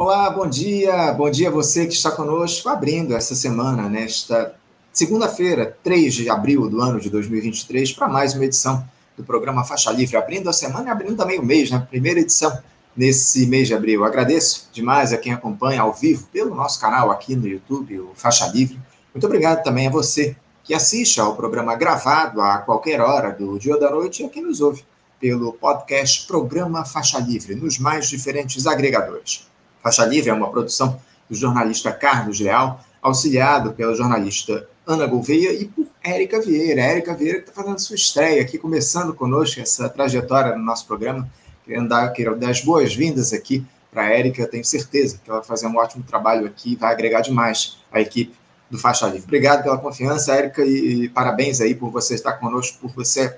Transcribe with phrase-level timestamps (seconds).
[0.00, 1.12] Olá, bom dia.
[1.12, 4.54] Bom dia a você que está conosco abrindo essa semana, nesta
[4.92, 9.90] segunda-feira, 3 de abril do ano de 2023, para mais uma edição do programa Faixa
[9.90, 11.84] Livre, abrindo a semana e abrindo também o mês, né?
[11.90, 12.56] Primeira edição
[12.96, 14.04] nesse mês de abril.
[14.04, 18.46] Agradeço demais a quem acompanha ao vivo pelo nosso canal aqui no YouTube, o Faixa
[18.46, 18.78] Livre.
[19.12, 23.74] Muito obrigado também a você que assiste ao programa gravado a qualquer hora do dia
[23.74, 24.84] ou da noite e a quem nos ouve
[25.18, 29.47] pelo podcast Programa Faixa Livre, nos mais diferentes agregadores.
[29.88, 31.00] Faixa Livre é uma produção
[31.30, 36.82] do jornalista Carlos Leal, auxiliado pela jornalista Ana Gouveia e por Érica Vieira.
[36.82, 41.26] Érica Vieira que está fazendo sua estreia aqui, começando conosco essa trajetória no nosso programa.
[41.64, 45.48] Querendo dar, quero dar as boas-vindas aqui para a Érica, tenho certeza que ela vai
[45.48, 48.34] fazer um ótimo trabalho aqui e vai agregar demais a equipe
[48.70, 49.24] do Faixa Livre.
[49.24, 53.34] Obrigado pela confiança, Érica, e, parabéns aí por você estar conosco, por você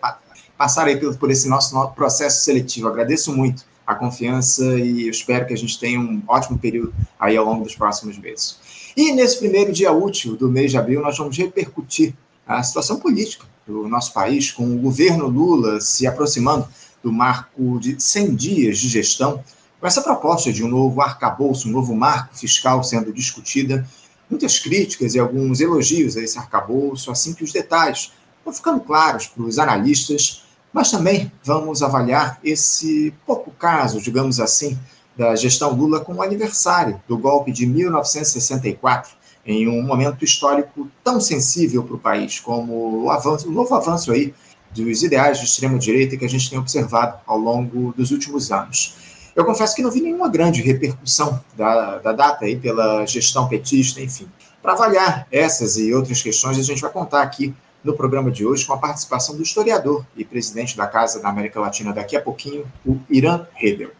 [0.58, 2.88] passar aí por, por esse nosso processo seletivo.
[2.88, 7.36] Agradeço muito a confiança e eu espero que a gente tenha um ótimo período aí
[7.36, 8.58] ao longo dos próximos meses.
[8.96, 12.14] E nesse primeiro dia útil do mês de abril, nós vamos repercutir
[12.47, 16.69] a situação política do nosso país, com o governo Lula se aproximando
[17.02, 19.42] do marco de 100 dias de gestão,
[19.80, 23.88] com essa proposta de um novo arcabouço, um novo marco fiscal sendo discutida,
[24.28, 29.27] muitas críticas e alguns elogios a esse arcabouço, assim que os detalhes estão ficando claros
[29.27, 34.78] para os analistas mas também vamos avaliar esse pouco caso, digamos assim,
[35.16, 39.12] da gestão Lula com o aniversário do golpe de 1964,
[39.44, 44.12] em um momento histórico tão sensível para o país como o, avanço, o novo avanço
[44.12, 44.32] aí
[44.70, 48.94] dos ideais de extrema-direita que a gente tem observado ao longo dos últimos anos.
[49.34, 54.00] Eu confesso que não vi nenhuma grande repercussão da, da data aí pela gestão petista,
[54.00, 54.28] enfim.
[54.62, 58.67] Para avaliar essas e outras questões, a gente vai contar aqui no programa de hoje
[58.67, 62.64] com a participação do historiador e presidente da Casa da América Latina daqui a pouquinho,
[62.87, 63.91] o Irã Hedel.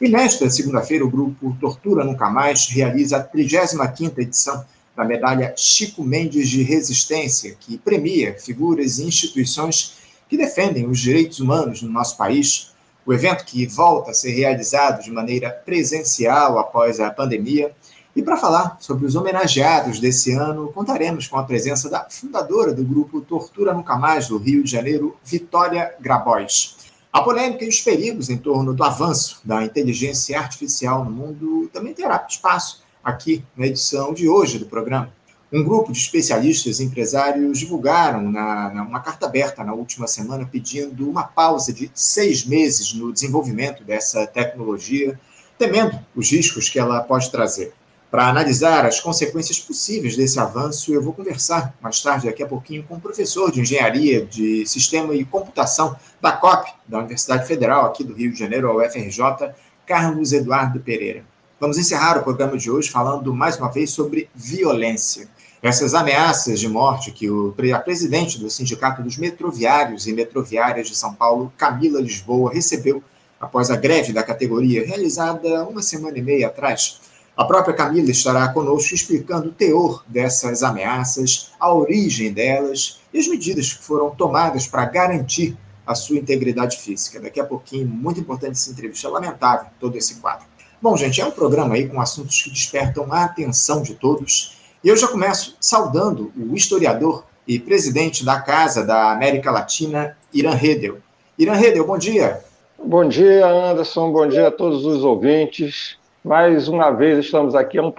[0.00, 4.64] E nesta segunda-feira, o grupo Tortura Nunca Mais realiza a 35ª edição
[4.96, 9.96] da medalha Chico Mendes de Resistência, que premia figuras e instituições
[10.28, 12.72] que defendem os direitos humanos no nosso país.
[13.06, 17.72] O evento, que volta a ser realizado de maneira presencial após a pandemia,
[18.18, 22.82] e para falar sobre os homenageados desse ano, contaremos com a presença da fundadora do
[22.82, 26.78] grupo Tortura Nunca Mais do Rio de Janeiro, Vitória Grabois.
[27.12, 31.94] A polêmica e os perigos em torno do avanço da inteligência artificial no mundo também
[31.94, 35.12] terá espaço aqui na edição de hoje do programa.
[35.52, 40.44] Um grupo de especialistas e empresários divulgaram na, na, uma carta aberta na última semana
[40.44, 45.20] pedindo uma pausa de seis meses no desenvolvimento dessa tecnologia,
[45.56, 47.77] temendo os riscos que ela pode trazer.
[48.10, 52.82] Para analisar as consequências possíveis desse avanço, eu vou conversar mais tarde, daqui a pouquinho,
[52.82, 58.02] com o professor de Engenharia de Sistema e Computação da COP, da Universidade Federal aqui
[58.02, 59.52] do Rio de Janeiro, a UFRJ,
[59.84, 61.22] Carlos Eduardo Pereira.
[61.60, 65.28] Vamos encerrar o programa de hoje falando mais uma vez sobre violência.
[65.62, 70.96] Essas ameaças de morte que o, a presidente do Sindicato dos Metroviários e Metroviárias de
[70.96, 73.02] São Paulo, Camila Lisboa, recebeu
[73.38, 77.00] após a greve da categoria realizada uma semana e meia atrás
[77.38, 83.28] a própria Camila estará conosco explicando o teor dessas ameaças, a origem delas e as
[83.28, 85.56] medidas que foram tomadas para garantir
[85.86, 87.20] a sua integridade física.
[87.20, 90.46] Daqui a pouquinho, muito importante essa entrevista, lamentável todo esse quadro.
[90.82, 94.58] Bom, gente, é um programa aí com assuntos que despertam a atenção de todos.
[94.82, 100.54] E eu já começo saudando o historiador e presidente da Casa da América Latina, Irã
[100.54, 100.98] Redel.
[101.38, 102.42] Irã Redel, bom dia.
[102.84, 104.10] Bom dia, Anderson.
[104.10, 105.97] Bom dia a todos os ouvintes.
[106.28, 107.90] Mais uma vez estamos aqui, é um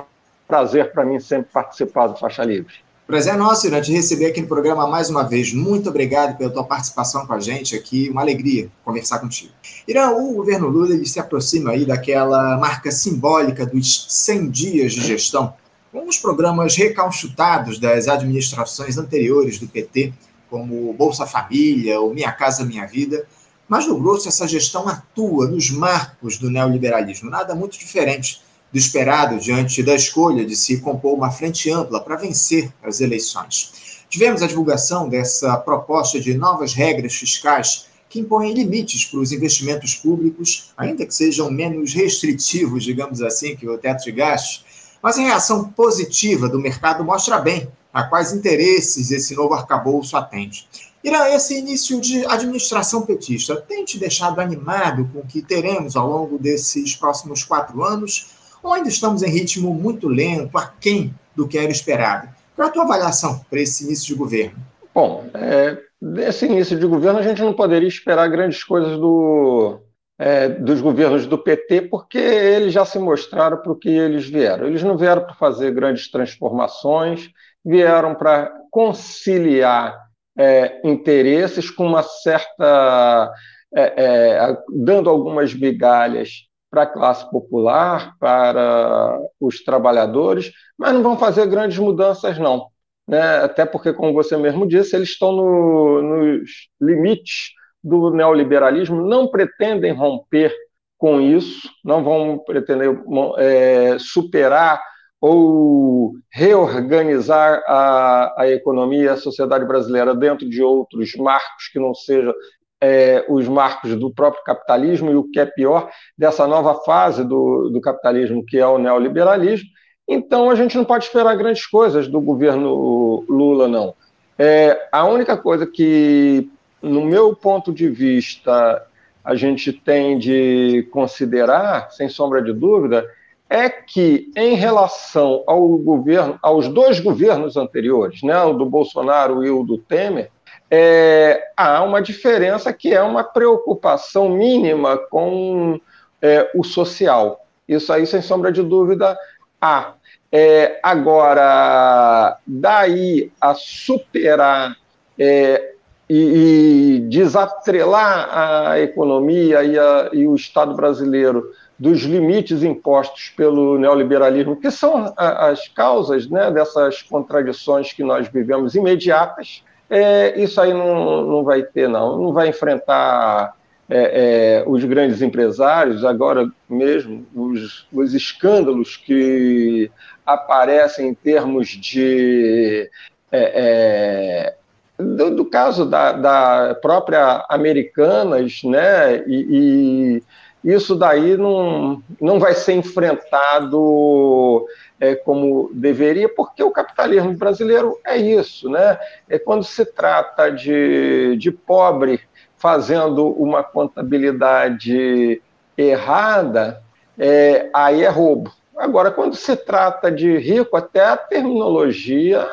[0.48, 2.76] prazer para mim sempre participar do Faixa Livre.
[3.08, 5.52] Prazer é nosso, Irã, te receber aqui no programa mais uma vez.
[5.52, 9.52] Muito obrigado pela tua participação com a gente aqui, uma alegria conversar contigo.
[9.88, 15.02] Irã, o governo Lula ele se aproxima aí daquela marca simbólica dos 100 dias de
[15.02, 15.56] gestão,
[15.92, 20.14] com os programas recalchutados das administrações anteriores do PT,
[20.52, 23.26] como Bolsa Família, ou Minha Casa Minha Vida,
[23.70, 28.42] mas, no grosso, essa gestão atua nos marcos do neoliberalismo, nada muito diferente
[28.72, 34.06] do esperado diante da escolha de se compor uma frente ampla para vencer as eleições.
[34.10, 39.94] Tivemos a divulgação dessa proposta de novas regras fiscais que impõem limites para os investimentos
[39.94, 44.66] públicos, ainda que sejam menos restritivos, digamos assim, que o teto de gastos,
[45.02, 50.68] mas a reação positiva do mercado mostra bem a quais interesses esse novo arcabouço atende.
[51.04, 56.10] Irã, esse início de administração petista tem te deixado animado com o que teremos ao
[56.10, 58.32] longo desses próximos quatro anos?
[58.62, 62.28] Ou ainda estamos em ritmo muito lento, aquém do que era esperado?
[62.54, 64.60] Qual é a tua avaliação para esse início de governo?
[64.94, 69.80] Bom, é, desse início de governo a gente não poderia esperar grandes coisas do,
[70.18, 74.68] é, dos governos do PT, porque eles já se mostraram para o que eles vieram.
[74.68, 77.30] Eles não vieram para fazer grandes transformações,
[77.64, 80.09] vieram para conciliar
[80.40, 83.32] é, interesses com uma certa.
[83.76, 91.18] É, é dando algumas migalhas para a classe popular, para os trabalhadores, mas não vão
[91.18, 92.68] fazer grandes mudanças, não.
[93.08, 93.38] Né?
[93.44, 96.50] Até porque, como você mesmo disse, eles estão no, nos
[96.80, 97.52] limites
[97.84, 100.56] do neoliberalismo, não pretendem romper
[100.98, 102.90] com isso, não vão pretender
[103.38, 104.82] é, superar
[105.22, 112.34] ou reorganizar a, a economia a sociedade brasileira dentro de outros marcos que não sejam
[112.82, 117.70] é, os marcos do próprio capitalismo e o que é pior, dessa nova fase do,
[117.70, 119.68] do capitalismo, que é o neoliberalismo.
[120.08, 123.94] Então, a gente não pode esperar grandes coisas do governo Lula, não.
[124.38, 126.50] É, a única coisa que,
[126.82, 128.86] no meu ponto de vista,
[129.24, 133.06] a gente tem de considerar, sem sombra de dúvida,
[133.50, 139.50] é que, em relação ao governo, aos dois governos anteriores, né, o do Bolsonaro e
[139.50, 140.30] o do Temer,
[140.70, 145.82] é, há uma diferença que é uma preocupação mínima com
[146.22, 147.44] é, o social.
[147.68, 149.18] Isso aí, sem sombra de dúvida,
[149.60, 149.94] há.
[150.32, 154.78] É, agora, daí a superar
[155.18, 155.74] é,
[156.08, 163.80] e, e, desatrelar a economia e, a, e o Estado brasileiro dos limites impostos pelo
[163.80, 170.74] neoliberalismo, que são as causas né, dessas contradições que nós vivemos imediatas, é, isso aí
[170.74, 172.22] não, não vai ter, não.
[172.22, 173.56] Não vai enfrentar
[173.90, 179.90] é, é, os grandes empresários, agora mesmo, os, os escândalos que
[180.26, 182.90] aparecem em termos de.
[183.32, 184.56] É, é
[185.02, 189.24] do, do, caso da, da própria Americanas, né?
[189.26, 190.24] E, e
[190.64, 194.66] isso daí não, não vai ser enfrentado
[195.00, 199.00] é, como deveria, porque o capitalismo brasileiro é isso, né?
[199.30, 202.20] É quando se trata de, de pobre
[202.58, 205.42] fazendo uma contabilidade
[205.78, 206.84] errada,
[207.18, 208.52] é, aí é roubo.
[208.78, 212.46] Agora, quando se trata de rico, até a terminologia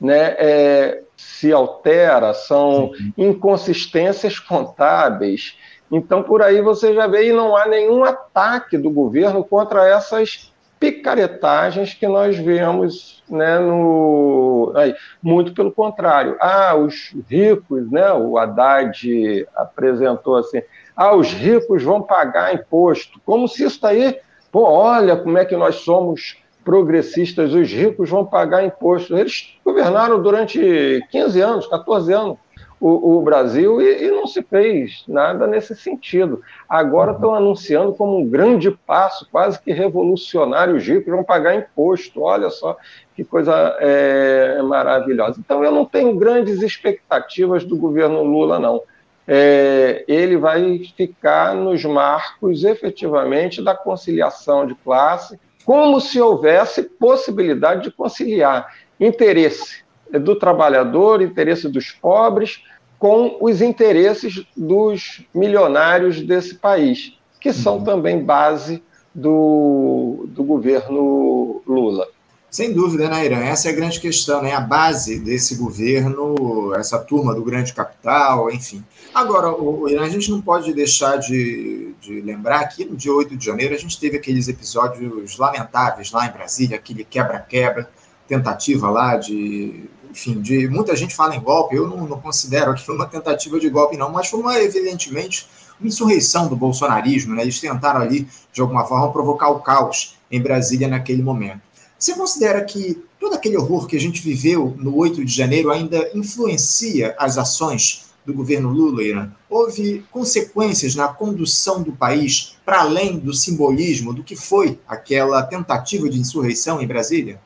[0.00, 5.56] né, é, se altera, são inconsistências contábeis.
[5.90, 10.52] Então, por aí você já vê, e não há nenhum ataque do governo contra essas
[10.80, 14.72] picaretagens que nós vemos né, no.
[14.74, 16.36] Aí, muito pelo contrário.
[16.40, 20.62] Ah, os ricos, né, o Haddad apresentou assim:
[20.96, 23.20] ah, os ricos vão pagar imposto.
[23.24, 24.18] Como se isso daí.
[24.50, 29.16] Pô, olha como é que nós somos progressistas, os ricos vão pagar imposto.
[29.16, 32.38] Eles governaram durante 15 anos, 14 anos
[32.86, 36.42] o, o Brasil e, e, não se fez nada nesse sentido.
[36.68, 37.16] Agora uhum.
[37.16, 42.20] estão anunciando como um grande passo, quase que revolucionário, os ricos vão pagar imposto.
[42.20, 42.76] Olha só
[43.16, 45.40] que coisa é, maravilhosa.
[45.40, 48.82] Então eu não tenho grandes expectativas do governo Lula, não.
[49.26, 57.84] É, ele vai ficar nos marcos efetivamente da conciliação de classe, como se houvesse possibilidade
[57.84, 58.70] de conciliar
[59.00, 62.62] interesse do trabalhador, interesse dos pobres,
[63.04, 67.84] com os interesses dos milionários desse país, que são uhum.
[67.84, 68.82] também base
[69.14, 72.08] do, do governo Lula.
[72.50, 73.40] Sem dúvida, né, Irã?
[73.40, 74.54] Essa é a grande questão, né?
[74.54, 78.82] A base desse governo, essa turma do grande capital, enfim.
[79.14, 83.36] Agora, o, Irã, a gente não pode deixar de, de lembrar que no dia 8
[83.36, 87.86] de janeiro a gente teve aqueles episódios lamentáveis lá em Brasília, aquele quebra-quebra,
[88.26, 92.86] tentativa lá de enfim, de muita gente fala em golpe, eu não, não considero que
[92.86, 97.42] foi uma tentativa de golpe, não, mas foi uma, evidentemente, uma insurreição do bolsonarismo, né?
[97.42, 101.60] Eles tentaram ali, de alguma forma, provocar o caos em Brasília naquele momento.
[101.98, 106.08] Você considera que todo aquele horror que a gente viveu no 8 de janeiro ainda
[106.14, 109.32] influencia as ações do governo Lula, Irã?
[109.50, 116.08] Houve consequências na condução do país para além do simbolismo do que foi aquela tentativa
[116.08, 117.40] de insurreição em Brasília?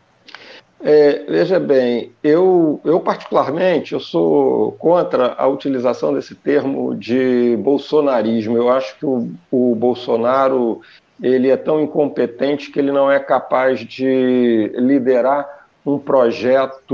[0.80, 8.56] É, veja bem, eu, eu particularmente eu sou contra a utilização desse termo de bolsonarismo.
[8.56, 10.80] Eu acho que o, o Bolsonaro
[11.20, 16.92] ele é tão incompetente que ele não é capaz de liderar um projeto,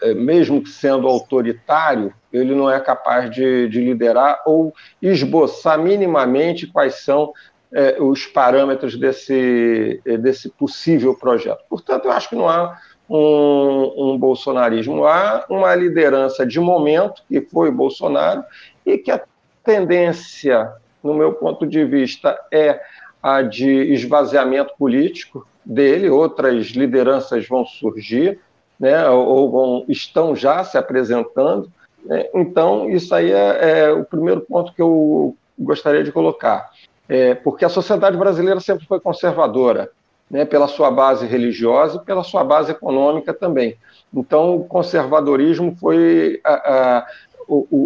[0.00, 6.66] é, mesmo que sendo autoritário, ele não é capaz de, de liderar ou esboçar minimamente
[6.66, 7.32] quais são
[7.72, 11.64] é, os parâmetros desse, é, desse possível projeto.
[11.68, 17.40] Portanto, eu acho que não há um, um bolsonarismo, há uma liderança de momento, que
[17.40, 18.44] foi o Bolsonaro,
[18.84, 19.12] e que
[19.64, 22.80] tendência, no meu ponto de vista, é
[23.22, 28.38] a de esvaziamento político dele, outras lideranças vão surgir,
[28.78, 31.70] né, ou vão, estão já se apresentando.
[32.04, 32.28] Né?
[32.34, 36.70] Então, isso aí é, é, o primeiro ponto que eu gostaria de colocar.
[37.08, 39.90] É, porque a sociedade brasileira sempre foi conservadora,
[40.30, 43.76] né, pela sua base religiosa e pela sua base econômica também.
[44.12, 47.06] Então, o conservadorismo foi a, a,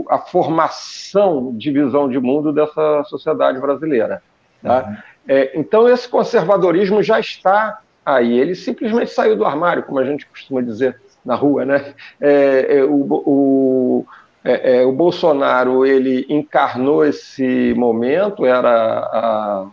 [0.09, 4.23] a formação de visão de mundo dessa sociedade brasileira.
[4.63, 4.85] Tá?
[4.85, 4.97] Uhum.
[5.29, 8.39] É, então, esse conservadorismo já está aí.
[8.39, 11.65] Ele simplesmente saiu do armário, como a gente costuma dizer na rua.
[11.65, 11.95] Né?
[12.21, 14.07] É, é, o, o,
[14.45, 19.67] é, é, o, Bolsonaro ele encarnou esse momento, era a,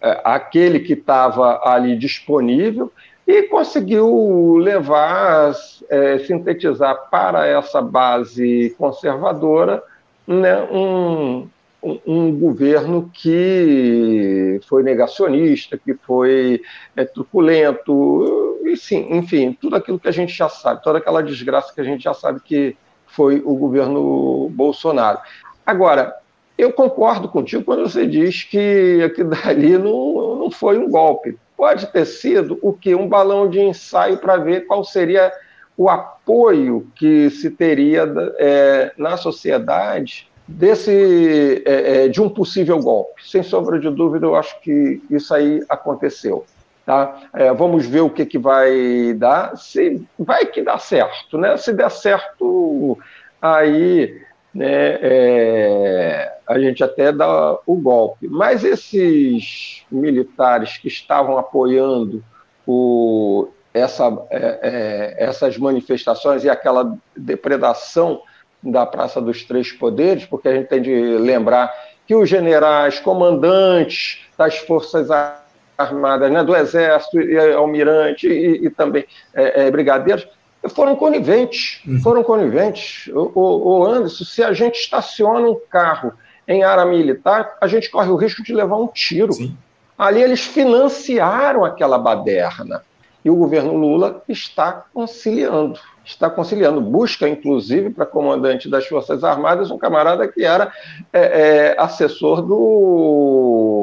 [0.00, 2.90] a, aquele que estava ali disponível
[3.26, 5.52] e conseguiu levar,
[5.90, 9.82] é, sintetizar para essa base conservadora
[10.26, 11.48] né, um,
[11.82, 16.62] um, governo que foi negacionista, que foi
[16.96, 21.74] é, truculento, e sim, enfim, tudo aquilo que a gente já sabe, toda aquela desgraça
[21.74, 22.76] que a gente já sabe que
[23.12, 25.18] foi o governo Bolsonaro.
[25.64, 26.14] Agora,
[26.56, 31.38] eu concordo contigo quando você diz que aquilo dali não, não foi um golpe.
[31.56, 32.94] Pode ter sido o que?
[32.94, 35.32] Um balão de ensaio para ver qual seria
[35.76, 38.04] o apoio que se teria
[38.38, 43.22] é, na sociedade desse é, é, de um possível golpe.
[43.26, 46.44] Sem sombra de dúvida, eu acho que isso aí aconteceu.
[46.84, 47.28] Tá?
[47.32, 49.56] É, vamos ver o que, que vai dar.
[49.56, 51.56] Se vai que dá certo, né?
[51.56, 52.98] Se der certo,
[53.40, 54.20] aí
[54.52, 58.28] né, é, a gente até dá o golpe.
[58.28, 62.22] Mas esses militares que estavam apoiando
[62.66, 68.22] o, essa, é, é, essas manifestações e aquela depredação
[68.62, 71.72] da Praça dos Três Poderes, porque a gente tem de lembrar
[72.06, 75.41] que os generais, comandantes das Forças Armadas,
[75.90, 80.26] né, do Exército, e, almirante e, e também é, é, brigadeiros,
[80.68, 82.00] foram coniventes, uhum.
[82.00, 83.08] foram coniventes.
[83.08, 86.12] O, o, o, Anderson, se a gente estaciona um carro
[86.46, 89.32] em área militar, a gente corre o risco de levar um tiro.
[89.32, 89.56] Sim.
[89.98, 92.82] Ali eles financiaram aquela baderna.
[93.24, 95.78] E o governo Lula está conciliando.
[96.04, 96.80] Está conciliando.
[96.80, 100.72] Busca, inclusive, para comandante das Forças Armadas, um camarada que era
[101.12, 103.81] é, é, assessor do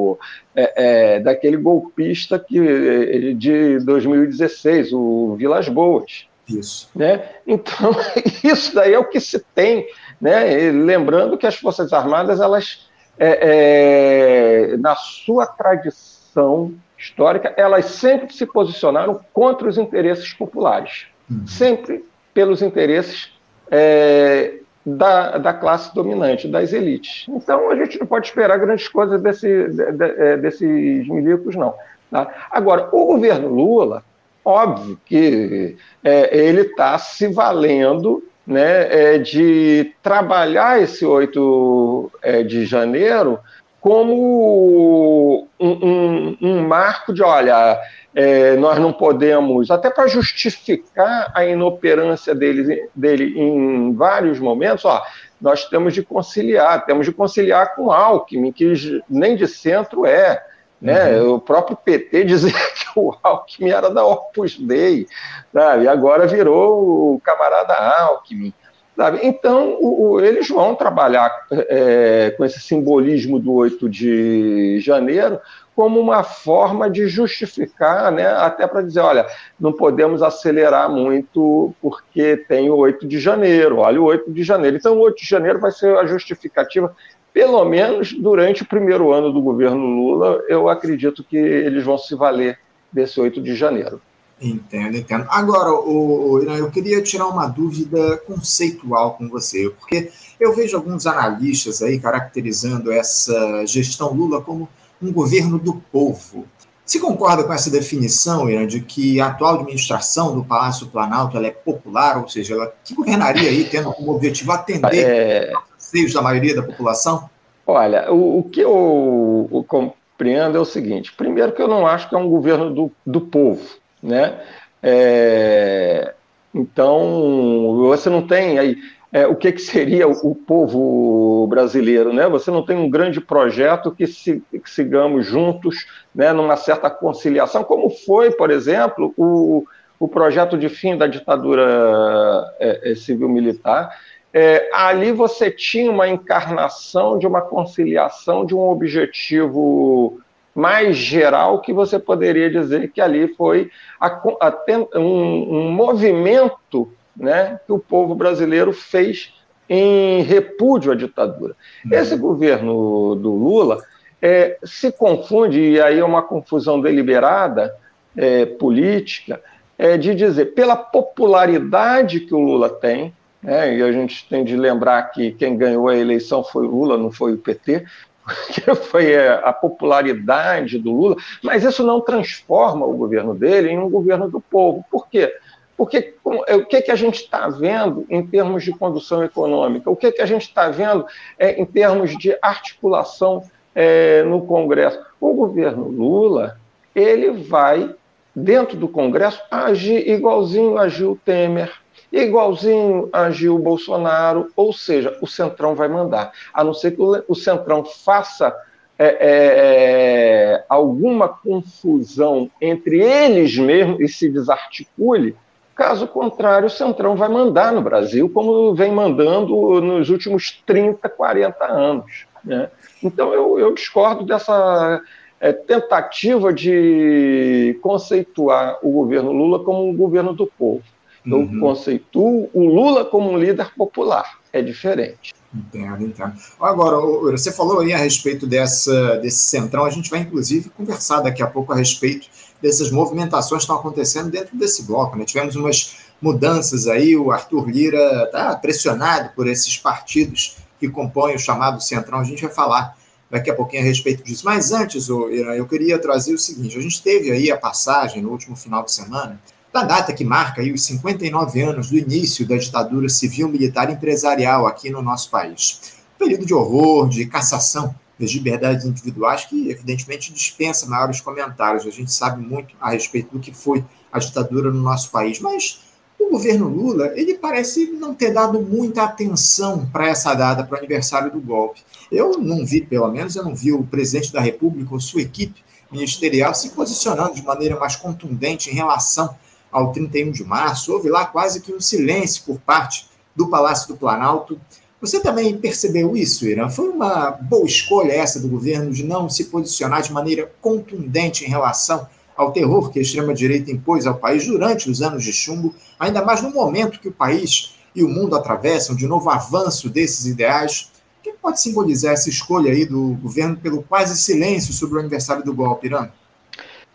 [0.54, 6.26] é, é daquele golpista que, de 2016, o Vilas Boas.
[6.48, 6.90] Isso.
[6.94, 7.22] Né?
[7.46, 7.92] Então,
[8.42, 9.86] isso daí é o que se tem.
[10.20, 10.64] Né?
[10.64, 12.88] E lembrando que as Forças Armadas, elas,
[13.18, 21.06] é, é, na sua tradição histórica, elas sempre se posicionaram contra os interesses populares.
[21.30, 21.46] Uhum.
[21.46, 23.32] Sempre pelos interesses
[23.70, 24.58] é,
[24.96, 27.26] da, da classe dominante, das elites.
[27.28, 31.74] Então, a gente não pode esperar grandes coisas desse, de, de, é, desses milicos, não.
[32.10, 32.48] Tá?
[32.50, 34.02] Agora, o governo Lula
[34.44, 42.64] Óbvio que é, ele está se valendo né, é, de trabalhar esse 8 é, de
[42.64, 43.38] janeiro
[43.80, 47.80] como um, um, um marco de, olha,
[48.14, 55.02] é, nós não podemos, até para justificar a inoperância dele, dele em vários momentos, ó,
[55.40, 60.44] nós temos de conciliar, temos de conciliar com Alckmin, que nem de centro é.
[60.80, 61.20] Né?
[61.20, 61.34] Uhum.
[61.34, 65.06] O próprio PT dizia que o Alckmin era da Opus Dei,
[65.52, 65.84] sabe?
[65.84, 68.52] e agora virou o camarada Alckmin.
[69.00, 69.20] Sabe?
[69.22, 75.40] Então, o, o, eles vão trabalhar é, com esse simbolismo do 8 de janeiro
[75.74, 79.26] como uma forma de justificar, né, até para dizer, olha,
[79.58, 84.76] não podemos acelerar muito porque tem o 8 de janeiro, olha o 8 de janeiro.
[84.76, 86.94] Então, o 8 de janeiro vai ser a justificativa
[87.32, 92.14] pelo menos durante o primeiro ano do governo Lula, eu acredito que eles vão se
[92.14, 92.58] valer
[92.92, 93.98] desse 8 de janeiro.
[94.40, 95.26] Entendo, entendo.
[95.28, 101.06] Agora, o, o, eu queria tirar uma dúvida conceitual com você, porque eu vejo alguns
[101.06, 104.66] analistas aí caracterizando essa gestão Lula como
[105.02, 106.46] um governo do povo.
[106.90, 111.46] Você concorda com essa definição, Irã, de que a atual administração do Palácio Planalto ela
[111.46, 115.52] é popular, ou seja, ela que governaria aí tendo como objetivo atender é...
[115.76, 117.30] anseios da maioria da população?
[117.64, 122.08] Olha, o, o que eu, eu, compreendo é o seguinte: primeiro, que eu não acho
[122.08, 123.64] que é um governo do, do povo,
[124.02, 124.40] né?
[124.82, 126.14] É,
[126.54, 128.76] então, você não tem aí
[129.12, 132.28] é, o que, que seria o, povo brasileiro, né?
[132.28, 137.64] Você não tem um grande projeto que, se, que sigamos juntos, né, numa certa conciliação,
[137.64, 139.64] como foi, por exemplo, o,
[139.98, 143.98] o projeto de fim da ditadura é, é, civil-militar,
[144.32, 150.20] é, ali você tinha uma encarnação de uma conciliação de um objetivo
[150.54, 157.60] mais geral que você poderia dizer que ali foi a, a, um, um, movimento né,
[157.66, 159.34] que o povo brasileiro fez
[159.68, 161.54] em repúdio à ditadura.
[161.84, 161.92] Uhum.
[161.92, 163.78] Esse governo do Lula
[164.20, 167.74] é, se confunde, e aí é uma confusão deliberada
[168.16, 169.40] é, política,
[169.78, 174.56] é, de dizer, pela popularidade que o Lula tem, né, e a gente tem de
[174.56, 177.86] lembrar que quem ganhou a eleição foi o Lula, não foi o PT,
[178.52, 183.90] que foi a popularidade do Lula, mas isso não transforma o governo dele em um
[183.90, 184.84] governo do povo.
[184.90, 185.34] Por quê?
[185.76, 186.14] Porque
[186.46, 189.90] é, o que, que a gente está vendo em termos de condução econômica?
[189.90, 191.06] O que, que a gente está vendo
[191.38, 193.42] é, em termos de articulação
[193.74, 195.00] é, no Congresso?
[195.18, 196.58] O governo Lula
[196.94, 197.94] ele vai,
[198.36, 201.72] dentro do Congresso, agir igualzinho agiu Temer,
[202.12, 206.32] igualzinho agiu o Bolsonaro, ou seja, o Centrão vai mandar.
[206.52, 208.54] A não ser que o Centrão faça
[208.98, 215.34] é, é, é, alguma confusão entre eles mesmos e se desarticule,
[215.74, 221.64] caso contrário, o Centrão vai mandar no Brasil, como vem mandando nos últimos 30, 40
[221.64, 222.26] anos.
[222.44, 222.68] Né?
[223.02, 225.00] Então, eu, eu discordo dessa
[225.40, 230.82] é, tentativa de conceituar o governo Lula como um governo do povo.
[231.30, 231.60] Eu uhum.
[231.60, 234.38] conceituo o Lula como um líder popular.
[234.52, 235.32] É diferente.
[235.52, 236.34] Entendo, entendo.
[236.60, 236.96] Agora,
[237.32, 241.46] você falou aí a respeito dessa, desse centrão, a gente vai inclusive conversar daqui a
[241.46, 242.28] pouco a respeito
[242.62, 245.16] dessas movimentações que estão acontecendo dentro desse bloco.
[245.16, 245.24] Né?
[245.24, 251.38] Tivemos umas mudanças aí, o Arthur Lira está pressionado por esses partidos que compõem o
[251.38, 252.96] chamado centrão, a gente vai falar
[253.30, 254.44] daqui a pouquinho a respeito disso.
[254.44, 258.30] Mas antes, Irã, eu queria trazer o seguinte: a gente teve aí a passagem no
[258.30, 259.40] último final de semana
[259.72, 264.90] da data que marca aí os 59 anos do início da ditadura civil-militar empresarial aqui
[264.90, 265.94] no nosso país.
[266.16, 271.86] Um período de horror, de cassação das liberdades individuais, que evidentemente dispensa maiores comentários.
[271.86, 275.80] A gente sabe muito a respeito do que foi a ditadura no nosso país, mas
[276.18, 280.78] o governo Lula, ele parece não ter dado muita atenção para essa data, para o
[280.78, 281.80] aniversário do golpe.
[282.12, 285.64] Eu não vi, pelo menos, eu não vi o presidente da República ou sua equipe
[285.90, 289.34] ministerial se posicionando de maneira mais contundente em relação
[289.70, 293.96] ao 31 de março, houve lá quase que um silêncio por parte do Palácio do
[293.96, 294.60] Planalto.
[295.00, 296.68] Você também percebeu isso, Irã?
[296.68, 301.48] Foi uma boa escolha essa do governo de não se posicionar de maneira contundente em
[301.48, 302.06] relação
[302.36, 306.42] ao terror que a extrema-direita impôs ao país durante os anos de chumbo, ainda mais
[306.42, 310.90] no momento que o país e o mundo atravessam de novo avanço desses ideais.
[311.18, 315.44] O que pode simbolizar essa escolha aí do governo pelo quase silêncio sobre o aniversário
[315.44, 316.08] do golpe, Irã?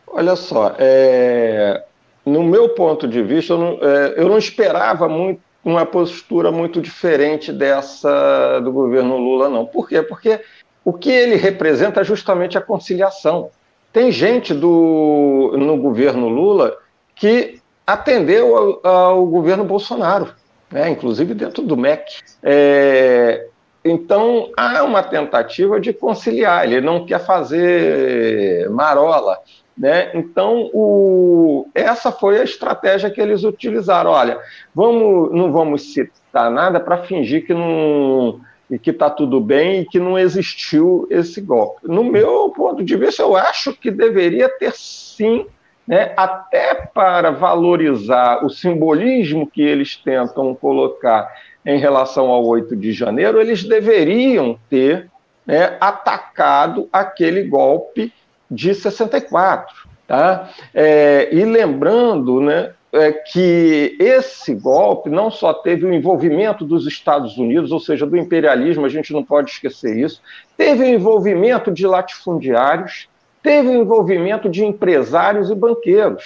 [0.07, 1.83] Olha só, é
[2.25, 6.79] no meu ponto de vista, eu não, é, eu não esperava muito uma postura muito
[6.79, 9.65] diferente dessa do governo Lula, não.
[9.65, 10.03] Por quê?
[10.03, 10.39] Porque
[10.83, 13.49] o que ele representa é justamente a conciliação.
[13.91, 16.77] Tem gente do, no governo Lula
[17.15, 20.35] que atendeu ao, ao governo Bolsonaro,
[20.71, 20.89] né?
[20.89, 22.21] inclusive dentro do MEC.
[22.43, 23.47] É,
[23.83, 29.39] então, há uma tentativa de conciliar, ele não quer fazer marola.
[29.77, 30.11] Né?
[30.13, 34.11] Então, o, essa foi a estratégia que eles utilizaram.
[34.11, 34.39] Olha,
[34.73, 38.39] vamos, não vamos citar nada para fingir que não
[38.81, 41.87] que está tudo bem e que não existiu esse golpe.
[41.87, 45.45] No meu ponto de vista, eu acho que deveria ter sim,
[45.87, 51.31] né, até para valorizar o simbolismo que eles tentam colocar
[51.63, 55.11] em relação ao 8 de janeiro, eles deveriam ter
[55.45, 58.11] né, atacado aquele golpe
[58.49, 59.85] de 64.
[60.07, 60.49] Tá?
[60.73, 67.37] É, e lembrando né, é, que esse golpe não só teve o envolvimento dos Estados
[67.37, 70.21] Unidos, ou seja, do imperialismo, a gente não pode esquecer isso,
[70.55, 73.09] teve o envolvimento de latifundiários,
[73.41, 76.23] teve o envolvimento de empresários e banqueiros.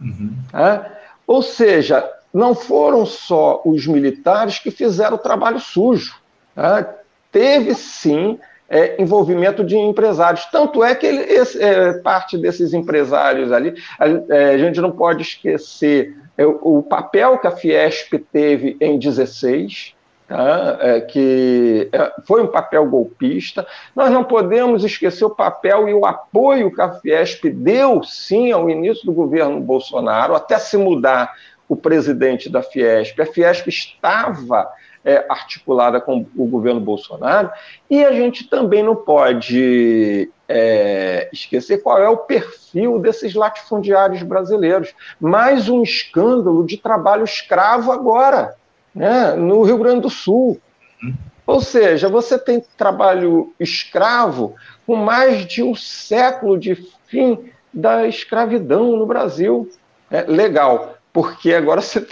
[0.00, 0.32] Uhum.
[0.50, 0.92] Tá?
[1.26, 6.16] Ou seja, não foram só os militares que fizeram o trabalho sujo.
[6.54, 6.94] Tá?
[7.30, 8.38] Teve sim
[8.72, 10.46] é, envolvimento de empresários.
[10.46, 14.90] Tanto é que ele, esse, é, parte desses empresários ali, a, é, a gente não
[14.90, 19.94] pode esquecer é, o papel que a Fiesp teve em 16,
[20.26, 20.78] tá?
[20.80, 23.66] É, que é, foi um papel golpista.
[23.94, 28.70] Nós não podemos esquecer o papel e o apoio que a Fiesp deu, sim, ao
[28.70, 31.30] início do governo Bolsonaro, até se mudar
[31.68, 33.20] o presidente da Fiesp.
[33.20, 34.66] A Fiesp estava
[35.04, 37.50] é, articulada com o governo Bolsonaro,
[37.90, 44.94] e a gente também não pode é, esquecer qual é o perfil desses latifundiários brasileiros.
[45.20, 48.54] Mais um escândalo de trabalho escravo agora.
[48.94, 50.60] né, no Rio Grande do Sul.
[51.46, 54.54] Ou seja, você tem trabalho escravo
[54.86, 56.74] com mais de um século de
[57.06, 59.70] fim da escravidão no Brasil.
[60.10, 62.06] É legal, porque agora você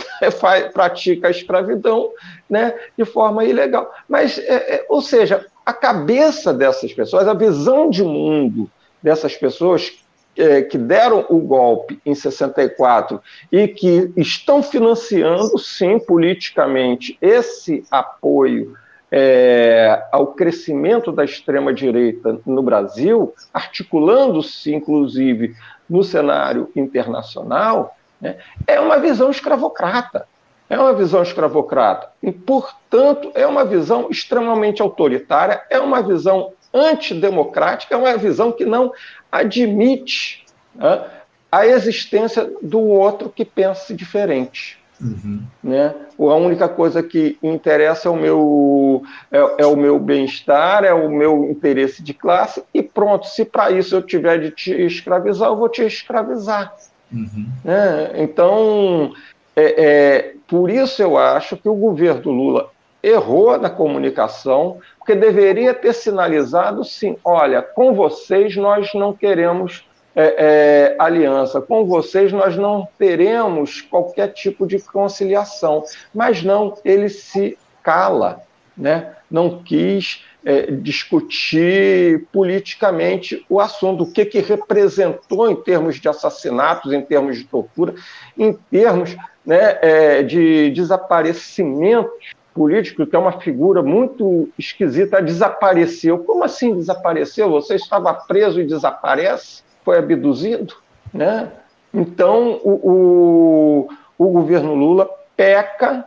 [0.73, 2.11] pratica a escravidão
[2.51, 3.91] né, de forma ilegal.
[4.09, 8.69] Mas, é, é, ou seja, a cabeça dessas pessoas, a visão de mundo
[9.01, 10.05] dessas pessoas
[10.37, 13.21] é, que deram o golpe em 64
[13.53, 18.77] e que estão financiando, sim, politicamente, esse apoio
[19.13, 25.55] é, ao crescimento da extrema-direita no Brasil, articulando-se, inclusive,
[25.89, 28.37] no cenário internacional, né,
[28.67, 30.27] é uma visão escravocrata.
[30.71, 32.09] É uma visão escravocrata.
[32.23, 38.65] E, portanto, é uma visão extremamente autoritária, é uma visão antidemocrática, é uma visão que
[38.65, 38.93] não
[39.33, 41.05] admite né,
[41.51, 44.79] a existência do outro que pense diferente.
[45.01, 45.43] Uhum.
[45.63, 45.95] Né?
[46.19, 49.03] A única coisa que interessa é o meu,
[49.33, 53.73] é, é o meu bem-estar, é o meu interesse de classe, e pronto, se para
[53.73, 56.73] isso eu tiver de te escravizar, eu vou te escravizar.
[57.13, 57.49] Uhum.
[57.65, 58.13] Né?
[58.15, 59.13] Então,
[59.57, 62.71] é, é, por isso eu acho que o governo Lula
[63.03, 69.85] errou na comunicação, porque deveria ter sinalizado sim: olha, com vocês nós não queremos
[70.15, 71.61] é, é, aliança.
[71.61, 75.85] Com vocês nós não teremos qualquer tipo de conciliação.
[76.15, 78.43] Mas não, ele se cala,
[78.77, 79.15] né?
[79.31, 86.93] não quis é, discutir politicamente o assunto, o que, que representou em termos de assassinatos,
[86.93, 87.95] em termos de tortura,
[88.37, 92.11] em termos né, é, de desaparecimento
[92.55, 96.19] político, que é uma figura muito esquisita, desapareceu.
[96.19, 97.51] Como assim desapareceu?
[97.51, 99.63] Você estava preso e desaparece?
[99.85, 100.75] foi abduzido,
[101.13, 101.51] né?
[101.93, 106.07] Então o, o, o governo Lula peca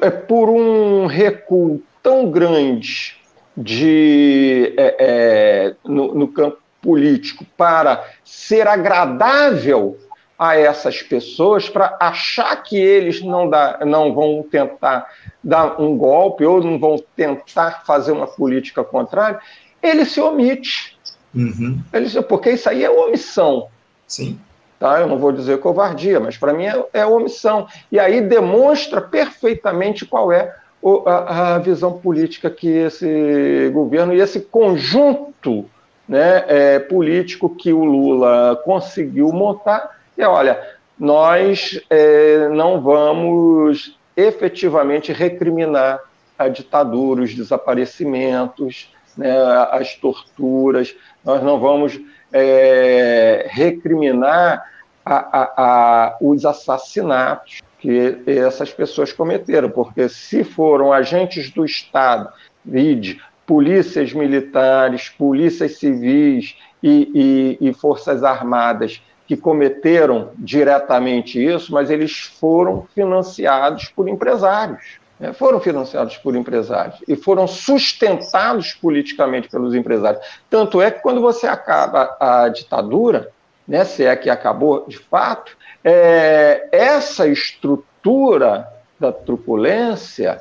[0.00, 3.16] é, por um recuo tão grande
[3.56, 9.98] de, é, é, no, no campo político para ser agradável
[10.38, 15.08] a essas pessoas para achar que eles não, dá, não vão tentar
[15.42, 19.40] dar um golpe ou não vão tentar fazer uma política contrária,
[19.82, 20.96] ele se omite.
[21.34, 21.80] Uhum.
[21.92, 23.68] Ele, porque isso aí é omissão.
[24.06, 24.38] Sim.
[24.78, 25.00] Tá?
[25.00, 27.66] Eu não vou dizer covardia, mas para mim é, é, omissão.
[27.90, 34.20] E aí demonstra perfeitamente qual é o, a, a, visão política que esse governo e
[34.20, 35.68] esse conjunto
[36.08, 39.97] né, é, político que o Lula conseguiu montar.
[40.18, 40.60] E olha,
[40.98, 46.00] nós é, não vamos efetivamente recriminar
[46.36, 49.32] a ditadura, os desaparecimentos, né,
[49.70, 52.00] as torturas, nós não vamos
[52.32, 54.64] é, recriminar
[55.04, 62.28] a, a, a, os assassinatos que essas pessoas cometeram, porque se foram agentes do Estado,
[62.64, 71.90] vide, polícias militares, polícias civis e, e, e forças armadas que cometeram diretamente isso, mas
[71.90, 74.98] eles foram financiados por empresários.
[75.20, 80.24] Né, foram financiados por empresários e foram sustentados politicamente pelos empresários.
[80.48, 83.30] Tanto é que quando você acaba a ditadura,
[83.66, 88.66] né, se é que acabou de fato, é, essa estrutura
[88.98, 90.38] da truculência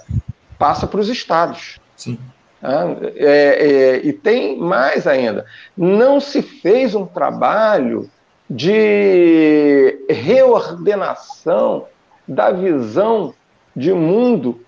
[0.58, 1.80] passa para os estados.
[1.96, 2.18] Sim.
[2.64, 5.46] É, é, e tem mais ainda,
[5.76, 8.10] não se fez um trabalho
[8.50, 11.86] de reordenação
[12.28, 13.34] da visão
[13.76, 14.60] de mundo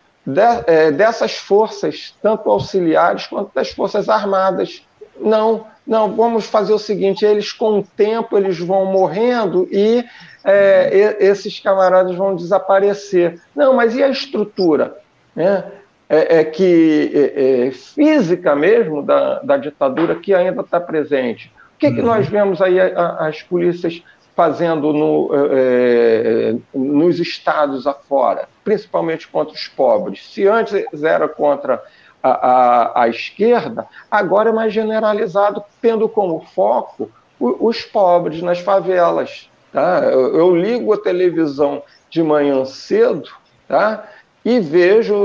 [0.68, 4.86] é, dessas forças, tanto auxiliares quanto das forças armadas.
[5.20, 10.06] Não, não, vamos fazer o seguinte: eles, com o tempo, eles vão morrendo e
[10.44, 13.42] é, esses camaradas vão desaparecer.
[13.56, 14.98] Não, mas e a estrutura?
[15.36, 15.64] Né?
[16.08, 21.52] É, é que é, é, física mesmo da, da ditadura que ainda está presente.
[21.80, 22.32] O que, que nós uhum.
[22.32, 24.04] vemos aí as polícias
[24.36, 30.30] fazendo no, é, nos estados afora, principalmente contra os pobres.
[30.34, 31.82] Se antes era contra
[32.22, 39.50] a, a, a esquerda, agora é mais generalizado, tendo como foco os pobres nas favelas.
[39.72, 40.02] Tá?
[40.04, 43.30] Eu, eu ligo a televisão de manhã cedo
[43.70, 44.06] tá?
[44.44, 45.16] e vejo,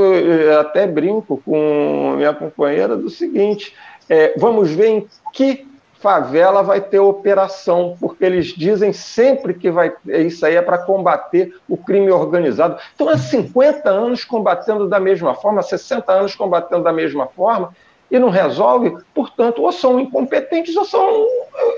[0.61, 3.75] até brinco com minha companheira, do seguinte:
[4.09, 5.74] é, vamos ver em que
[6.05, 11.57] favela vai ter operação, porque eles dizem sempre que vai isso aí é para combater
[11.67, 12.77] o crime organizado.
[12.95, 17.75] Então, há 50 anos combatendo da mesma forma, 60 anos combatendo da mesma forma,
[18.11, 21.27] e não resolve, portanto, ou são incompetentes ou são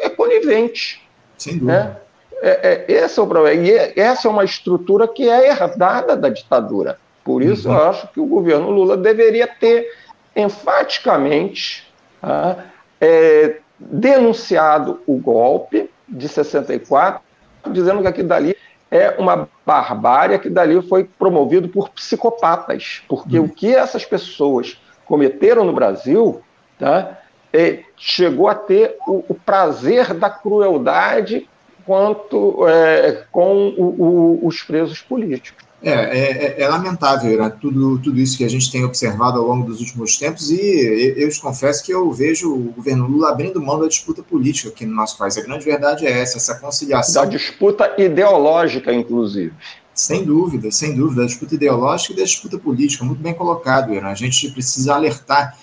[0.00, 1.00] é, coniventes.
[1.38, 1.84] Sem dúvida.
[1.84, 1.96] Né?
[2.42, 3.62] É, é, esse é o problema.
[3.62, 6.98] E é, essa é uma estrutura que é herdada da ditadura.
[7.22, 7.76] Por isso, uhum.
[7.76, 9.88] eu acho que o governo Lula deveria ter
[10.34, 11.86] enfaticamente
[12.20, 12.64] tá,
[13.00, 17.20] é, denunciado o golpe de 64,
[17.70, 18.56] dizendo que aquilo dali
[18.90, 23.46] é uma barbárie, que dali foi promovido por psicopatas, porque uhum.
[23.46, 26.40] o que essas pessoas cometeram no Brasil
[26.78, 27.18] tá,
[27.52, 31.48] é, chegou a ter o, o prazer da crueldade
[31.84, 35.65] quanto é, com o, o, os presos políticos.
[35.82, 37.52] É, é, é, é lamentável né?
[37.60, 41.28] tudo, tudo isso que a gente tem observado ao longo dos últimos tempos, e eu
[41.28, 44.94] te confesso que eu vejo o governo Lula abrindo mão da disputa política aqui no
[44.94, 45.36] nosso país.
[45.36, 47.22] A grande verdade é essa, essa conciliação.
[47.22, 49.52] Da disputa ideológica, inclusive.
[49.94, 54.08] Sem dúvida, sem dúvida, da disputa ideológica e da disputa política, muito bem colocado, Iran.
[54.08, 55.56] A gente precisa alertar,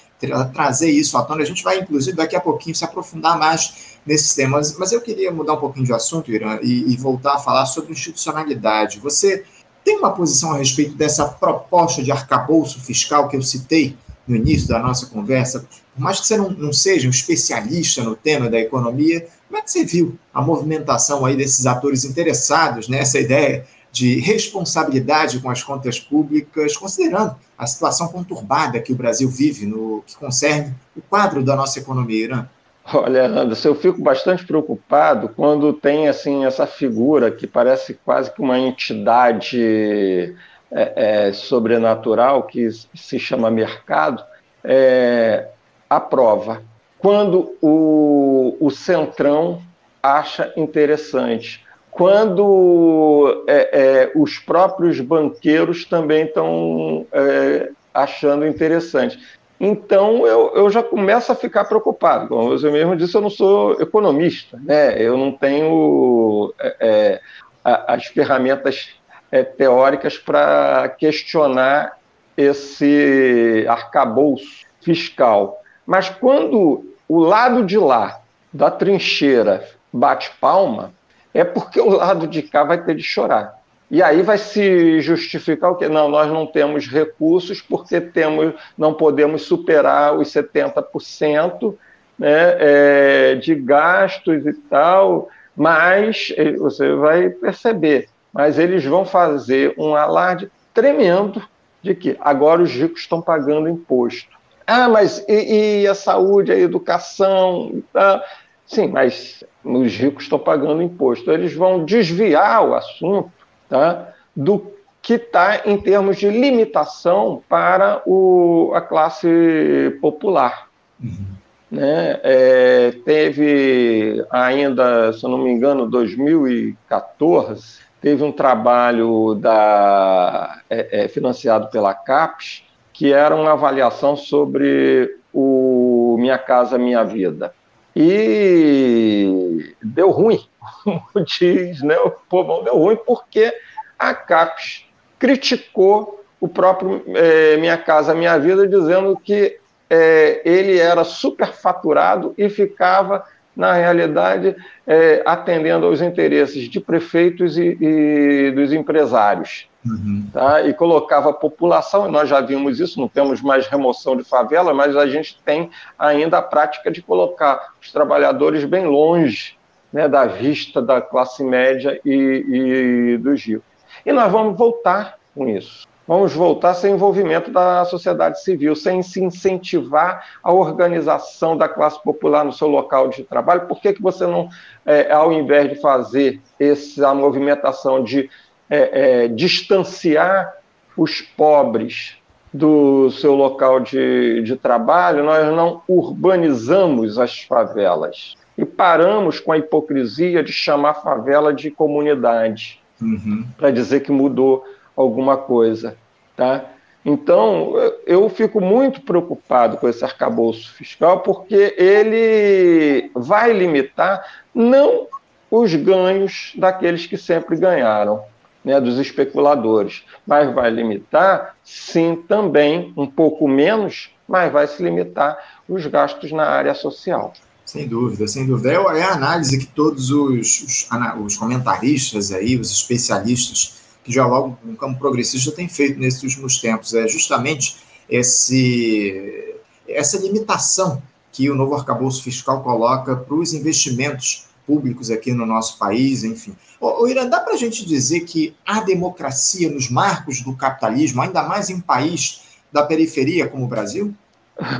[0.54, 1.42] trazer isso à tona.
[1.42, 5.32] A gente vai, inclusive, daqui a pouquinho se aprofundar mais nesses temas, mas eu queria
[5.32, 9.00] mudar um pouquinho de assunto, Irã, e, e voltar a falar sobre institucionalidade.
[9.00, 9.44] Você
[9.84, 13.96] tem uma posição a respeito dessa proposta de arcabouço fiscal que eu citei
[14.28, 15.68] no início da nossa conversa?
[15.94, 19.62] Por mais que você não, não seja um especialista no tema da economia, como é
[19.62, 25.62] que você viu a movimentação aí desses atores interessados nessa ideia de responsabilidade com as
[25.62, 31.44] contas públicas, considerando a situação conturbada que o Brasil vive no que concerne o quadro
[31.44, 32.48] da nossa economia, Irã?
[32.92, 38.42] Olha, Anderson, eu fico bastante preocupado quando tem assim essa figura que parece quase que
[38.42, 40.36] uma entidade
[40.70, 44.24] é, é, sobrenatural que se chama mercado,
[44.64, 45.48] é,
[45.90, 46.62] aprova.
[47.00, 49.62] Quando o, o centrão
[50.02, 59.20] acha interessante, quando é, é, os próprios banqueiros também estão é, achando interessante.
[59.60, 62.28] Então eu, eu já começo a ficar preocupado.
[62.28, 65.02] Como você mesmo disse, eu não sou economista, né?
[65.02, 67.22] eu não tenho é, é
[67.64, 68.90] as ferramentas
[69.32, 71.98] é, teóricas para questionar
[72.36, 75.62] esse arcabouço fiscal.
[75.86, 78.20] Mas quando o lado de lá
[78.52, 80.94] da trincheira bate palma,
[81.34, 83.63] é porque o lado de cá vai ter de chorar.
[83.94, 85.88] E aí vai se justificar o que?
[85.88, 91.76] Não, nós não temos recursos porque temos, não podemos superar os 70%
[92.18, 99.76] né, é, de gastos e tal, mas eh, você vai perceber, mas eles vão fazer
[99.78, 101.44] um alarde tremendo
[101.84, 104.36] de que agora os ricos estão pagando imposto.
[104.66, 107.84] Ah, mas e, e a saúde, a educação?
[107.94, 108.24] Ah,
[108.66, 111.32] sim, mas os ricos estão pagando imposto.
[111.32, 113.43] Eles vão desviar o assunto
[113.74, 114.14] tá?
[114.36, 120.70] do que está em termos de limitação para o, a classe popular.
[121.02, 121.26] Uhum.
[121.72, 122.20] Né?
[122.24, 131.08] É, teve ainda, se eu não me engano, 2014, teve um trabalho da, é, é,
[131.08, 137.54] financiado pela CAPES, que era uma avaliação sobre o Minha Casa Minha Vida.
[137.96, 140.44] E deu ruim,
[140.84, 143.54] como diz né, o povão, deu ruim porque
[143.98, 144.86] a CAPES
[145.20, 149.58] criticou o próprio é, Minha Casa Minha Vida, dizendo que
[149.90, 153.24] é, ele era superfaturado e ficava,
[153.56, 159.70] na realidade, é, atendendo aos interesses de prefeitos e, e dos empresários.
[159.86, 160.28] Uhum.
[160.32, 160.62] Tá?
[160.62, 164.74] E colocava a população, e nós já vimos isso, não temos mais remoção de favela,
[164.74, 165.70] mas a gente tem
[166.00, 169.58] ainda a prática de colocar os trabalhadores bem longe
[169.92, 173.64] né, da vista da classe média e, e dos ricos.
[174.06, 175.88] E nós vamos voltar com isso.
[176.06, 182.44] Vamos voltar sem envolvimento da sociedade civil, sem se incentivar a organização da classe popular
[182.44, 183.68] no seu local de trabalho.
[183.68, 184.50] Por que, que você não,
[184.86, 188.30] é, ao invés de fazer essa movimentação de
[188.74, 190.52] é, é, distanciar
[190.98, 192.18] os pobres
[192.52, 199.60] do seu local de, de trabalho, nós não urbanizamos as favelas e paramos com a
[199.60, 203.46] hipocrisia de chamar favela de comunidade uhum.
[203.58, 204.64] para dizer que mudou
[204.96, 205.96] alguma coisa.
[206.36, 206.66] Tá?
[207.06, 207.74] Então,
[208.08, 215.08] eu fico muito preocupado com esse arcabouço fiscal, porque ele vai limitar não
[215.52, 218.24] os ganhos daqueles que sempre ganharam,
[218.64, 225.38] né, dos especuladores, mas vai limitar, sim, também, um pouco menos, mas vai se limitar
[225.68, 227.34] os gastos na área social.
[227.66, 228.72] Sem dúvida, sem dúvida.
[228.72, 230.88] É, é a análise que todos os, os,
[231.26, 236.58] os, comentaristas aí, os especialistas que dialogam com o campo progressista têm feito nesses últimos
[236.60, 236.94] tempos.
[236.94, 237.78] É justamente
[238.10, 239.56] esse,
[239.88, 245.78] essa limitação que o novo arcabouço fiscal coloca para os investimentos públicos aqui no nosso
[245.78, 246.56] país, enfim.
[246.80, 251.44] O, Irã, dá para a gente dizer que a democracia nos marcos do capitalismo, ainda
[251.44, 254.14] mais em país da periferia como o Brasil?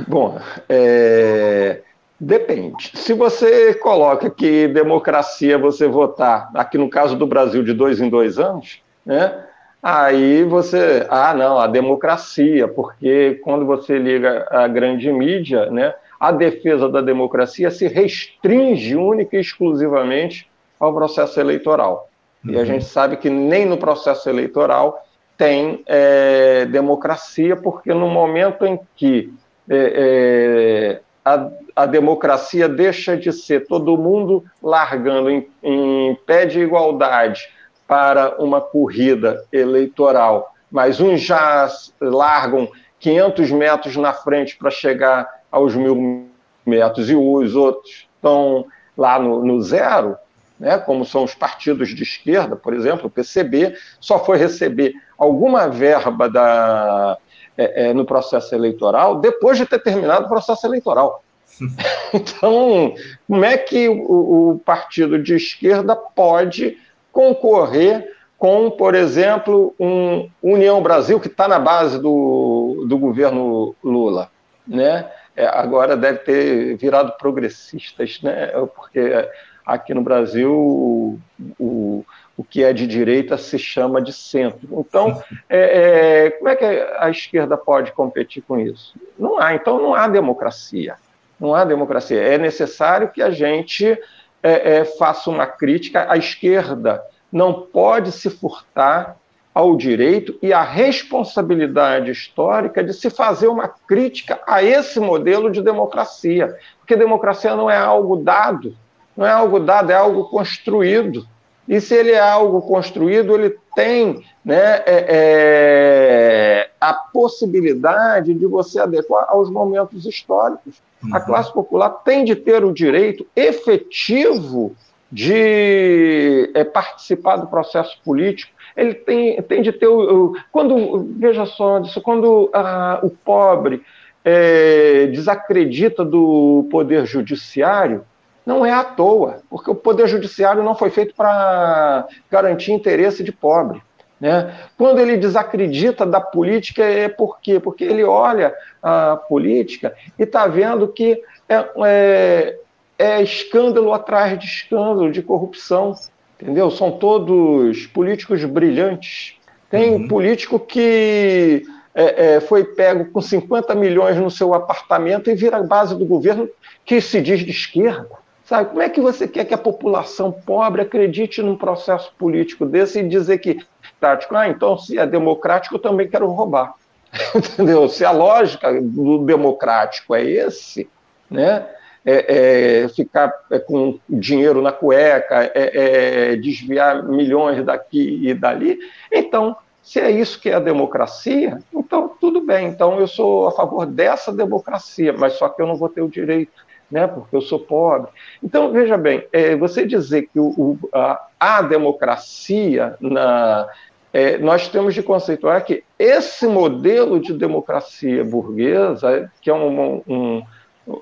[0.06, 1.82] Bom, é...
[2.18, 2.92] depende.
[2.94, 8.08] Se você coloca que democracia você votar, aqui no caso do Brasil, de dois em
[8.08, 9.44] dois anos, né?
[9.82, 15.94] Aí você, ah, não, a democracia, porque quando você liga a grande mídia, né,
[16.24, 22.08] a defesa da democracia se restringe única e exclusivamente ao processo eleitoral.
[22.42, 22.52] Uhum.
[22.52, 22.64] E a uhum.
[22.64, 25.04] gente sabe que nem no processo eleitoral
[25.36, 29.34] tem é, democracia, porque no momento em que
[29.68, 36.58] é, é, a, a, democracia deixa de ser todo mundo largando em, em pé de
[36.58, 37.50] igualdade
[37.86, 41.68] para uma corrida eleitoral, mas uns já
[42.00, 42.66] largam
[42.98, 46.26] 500 metros na frente para chegar aos mil
[46.66, 50.16] metros e os outros estão lá no, no zero,
[50.58, 55.68] né, como são os partidos de esquerda, por exemplo, o PCB, só foi receber alguma
[55.68, 57.18] verba da,
[57.56, 61.22] é, é, no processo eleitoral depois de ter terminado o processo eleitoral.
[62.12, 62.94] Então,
[63.26, 66.78] como é que o, o partido de esquerda pode
[67.10, 74.30] concorrer com, por exemplo, um União Brasil, que está na base do, do governo Lula.
[74.66, 75.08] Né?
[75.36, 78.46] É, agora deve ter virado progressistas, né?
[78.74, 79.28] porque
[79.66, 81.18] aqui no Brasil o,
[81.58, 82.04] o,
[82.36, 84.68] o que é de direita se chama de centro.
[84.72, 88.94] Então, é, é, como é que a esquerda pode competir com isso?
[89.18, 90.96] Não há, então não há democracia.
[91.38, 92.20] Não há democracia.
[92.20, 93.98] É necessário que a gente
[94.42, 96.06] é, é, faça uma crítica.
[96.08, 99.16] A esquerda não pode se furtar
[99.54, 105.62] ao direito e à responsabilidade histórica de se fazer uma crítica a esse modelo de
[105.62, 106.56] democracia.
[106.80, 108.74] Porque democracia não é algo dado,
[109.16, 111.24] não é algo dado, é algo construído.
[111.68, 118.80] E se ele é algo construído, ele tem né, é, é, a possibilidade de você
[118.80, 120.82] adequar aos momentos históricos.
[121.02, 121.14] Uhum.
[121.14, 124.76] A classe popular tem de ter o direito efetivo
[125.10, 128.52] de é, participar do processo político.
[128.76, 133.82] Ele tem, tem de ter o, o quando veja só isso, quando ah, o pobre
[134.24, 138.04] é, desacredita do poder judiciário,
[138.44, 143.32] não é à toa, porque o poder judiciário não foi feito para garantir interesse de
[143.32, 143.82] pobre.
[144.20, 144.54] Né?
[144.76, 147.58] Quando ele desacredita da política, é por quê?
[147.58, 152.58] Porque ele olha a política e está vendo que é, é,
[152.98, 155.94] é, escândalo atrás de escândalo, de corrupção.
[156.44, 156.70] Entendeu?
[156.70, 159.38] São todos políticos brilhantes.
[159.70, 160.08] Tem uhum.
[160.08, 165.96] político que é, é, foi pego com 50 milhões no seu apartamento e vira base
[165.96, 166.46] do governo
[166.84, 168.10] que se diz de esquerda.
[168.44, 173.00] Sabe, como é que você quer que a população pobre acredite num processo político desse
[173.00, 173.64] e dizer que
[173.98, 174.36] tático.
[174.36, 176.74] Ah, então se é democrático, eu também quero roubar.
[177.34, 177.88] Entendeu?
[177.88, 180.86] Se a lógica do democrático é esse,
[181.30, 181.66] né?
[182.06, 188.78] É, é ficar é, com dinheiro na cueca, é, é, desviar milhões daqui e dali.
[189.10, 192.68] Então, se é isso que é a democracia, então tudo bem.
[192.68, 196.08] Então eu sou a favor dessa democracia, mas só que eu não vou ter o
[196.08, 197.06] direito, né?
[197.06, 198.10] Porque eu sou pobre.
[198.42, 203.68] Então veja bem, é, você dizer que o, o, a, a democracia na,
[204.10, 210.42] é, nós temos de conceituar que esse modelo de democracia burguesa, que é, um, um,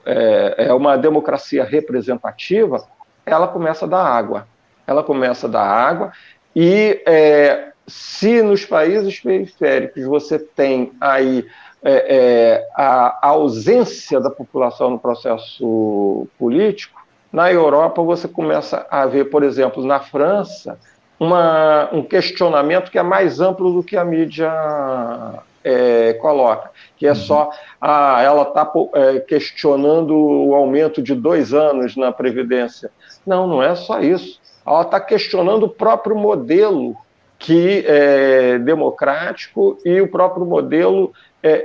[0.05, 2.85] é, é uma democracia representativa,
[3.25, 4.47] ela começa da água.
[4.87, 6.13] Ela começa da água
[6.55, 11.47] e é, se nos países periféricos você tem aí
[11.83, 17.01] é, é, a, a ausência da população no processo político,
[17.33, 20.79] na Europa você começa a ver, por exemplo, na França,
[21.19, 24.51] uma, um questionamento que é mais amplo do que a mídia
[25.65, 27.17] é, coloca, que é uhum.
[27.17, 32.91] só ah, ela está é, questionando o aumento de dois anos na Previdência.
[33.27, 34.41] Não, não é só isso.
[34.67, 36.97] Ela está questionando o próprio modelo
[37.39, 41.65] que é democrático e o próprio modelo é,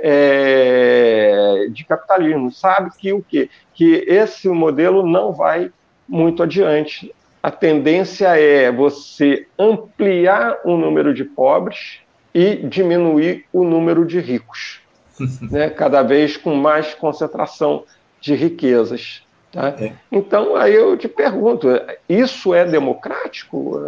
[1.62, 2.50] é, de capitalismo.
[2.50, 3.48] Sabe que o quê?
[3.74, 5.70] Que esse modelo não vai
[6.08, 12.00] muito adiante a tendência é você ampliar o número de pobres
[12.38, 14.80] e diminuir o número de ricos,
[15.50, 15.68] né?
[15.68, 17.82] cada vez com mais concentração
[18.20, 19.24] de riquezas.
[19.50, 19.70] Tá?
[19.70, 19.92] É.
[20.12, 21.66] Então, aí eu te pergunto:
[22.08, 23.80] isso é democrático?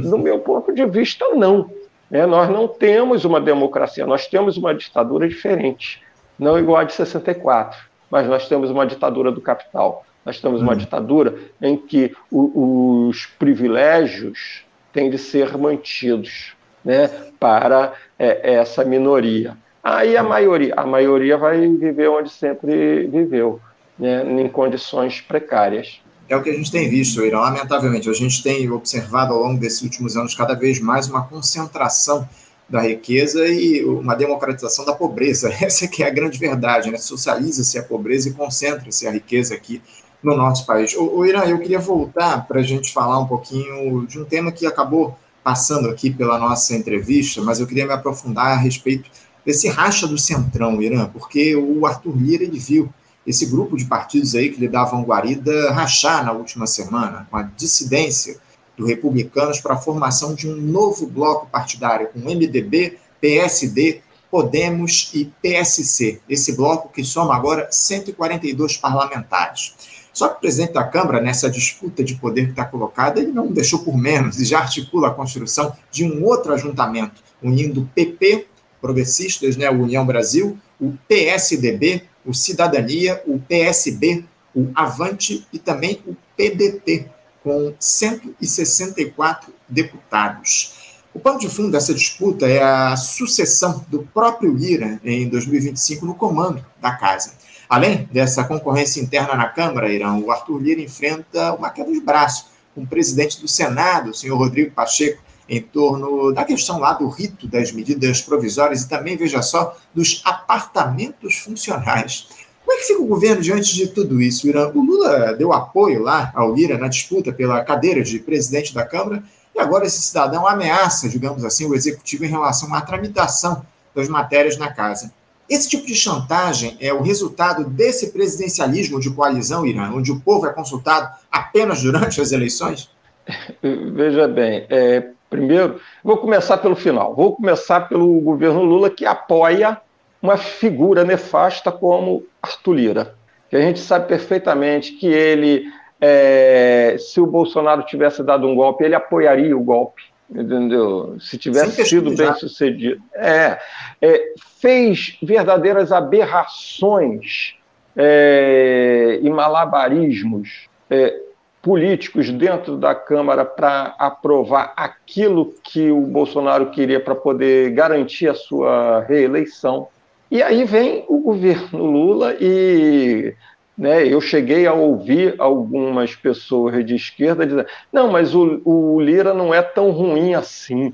[0.00, 1.68] Do meu ponto de vista, não.
[2.08, 6.00] É, nós não temos uma democracia, nós temos uma ditadura diferente,
[6.38, 7.78] não igual a de 64,
[8.08, 10.78] mas nós temos uma ditadura do capital Nós temos uma uhum.
[10.78, 16.56] ditadura em que o, os privilégios têm de ser mantidos
[16.88, 19.54] né, para é, essa minoria.
[19.84, 23.60] Aí a maioria, a maioria vai viver onde sempre viveu,
[23.98, 26.00] né, em condições precárias.
[26.30, 27.40] É o que a gente tem visto, Irã.
[27.40, 32.26] Lamentavelmente, a gente tem observado ao longo desses últimos anos cada vez mais uma concentração
[32.68, 35.52] da riqueza e uma democratização da pobreza.
[35.60, 36.96] Essa que é a grande verdade, né?
[36.96, 39.82] Socializa-se a pobreza e concentra-se a riqueza aqui
[40.22, 40.94] no nosso país.
[40.94, 44.52] O, o Irã, eu queria voltar para a gente falar um pouquinho de um tema
[44.52, 45.16] que acabou
[45.48, 49.10] passando aqui pela nossa entrevista, mas eu queria me aprofundar a respeito
[49.46, 52.92] desse racha do Centrão, Irã, porque o Arthur Lira ele viu
[53.26, 57.44] esse grupo de partidos aí que lhe davam guarida rachar na última semana, com a
[57.44, 58.36] dissidência
[58.76, 65.32] do Republicanos para a formação de um novo bloco partidário com MDB, PSD, Podemos e
[65.40, 66.20] PSC.
[66.28, 69.74] Esse bloco que soma agora 142 parlamentares.
[70.18, 73.52] Só que o presidente da Câmara, nessa disputa de poder que está colocada, ele não
[73.52, 78.48] deixou por menos e já articula a construção de um outro ajuntamento, unindo PP,
[78.80, 86.16] progressistas, né, União Brasil, o PSDB, o Cidadania, o PSB, o Avante e também o
[86.36, 87.06] PDT,
[87.44, 90.98] com 164 deputados.
[91.14, 96.16] O pano de fundo dessa disputa é a sucessão do próprio Lira em 2025 no
[96.16, 97.37] comando da casa.
[97.68, 102.46] Além dessa concorrência interna na Câmara, Irão, o Arthur Lira enfrenta uma queda de braço
[102.74, 107.08] com o presidente do Senado, o senhor Rodrigo Pacheco, em torno da questão lá do
[107.08, 112.28] rito das medidas provisórias e também, veja só, dos apartamentos funcionais.
[112.64, 114.70] Como é que fica o governo diante de tudo isso, Irã?
[114.74, 119.22] O Lula deu apoio lá ao Lira na disputa pela cadeira de presidente da Câmara
[119.54, 123.64] e agora esse cidadão ameaça, digamos assim, o executivo em relação à tramitação
[123.94, 125.12] das matérias na casa.
[125.48, 130.46] Esse tipo de chantagem é o resultado desse presidencialismo de coalizão, Irã, onde o povo
[130.46, 132.90] é consultado apenas durante as eleições?
[133.62, 137.14] Veja bem, é, primeiro, vou começar pelo final.
[137.14, 139.80] Vou começar pelo governo Lula, que apoia
[140.20, 143.14] uma figura nefasta como Arthur Lira,
[143.48, 145.64] que a gente sabe perfeitamente que ele,
[145.98, 151.16] é, se o Bolsonaro tivesse dado um golpe, ele apoiaria o golpe entendeu?
[151.20, 153.02] Se tivesse sido bem sucedido.
[153.14, 153.58] É,
[154.00, 157.54] é, fez verdadeiras aberrações
[157.96, 161.20] é, e malabarismos é,
[161.60, 168.34] políticos dentro da Câmara para aprovar aquilo que o Bolsonaro queria para poder garantir a
[168.34, 169.88] sua reeleição.
[170.30, 173.34] E aí vem o governo Lula e
[173.78, 179.32] né, eu cheguei a ouvir algumas pessoas de esquerda dizendo: não, mas o, o Lira
[179.32, 180.92] não é tão ruim assim.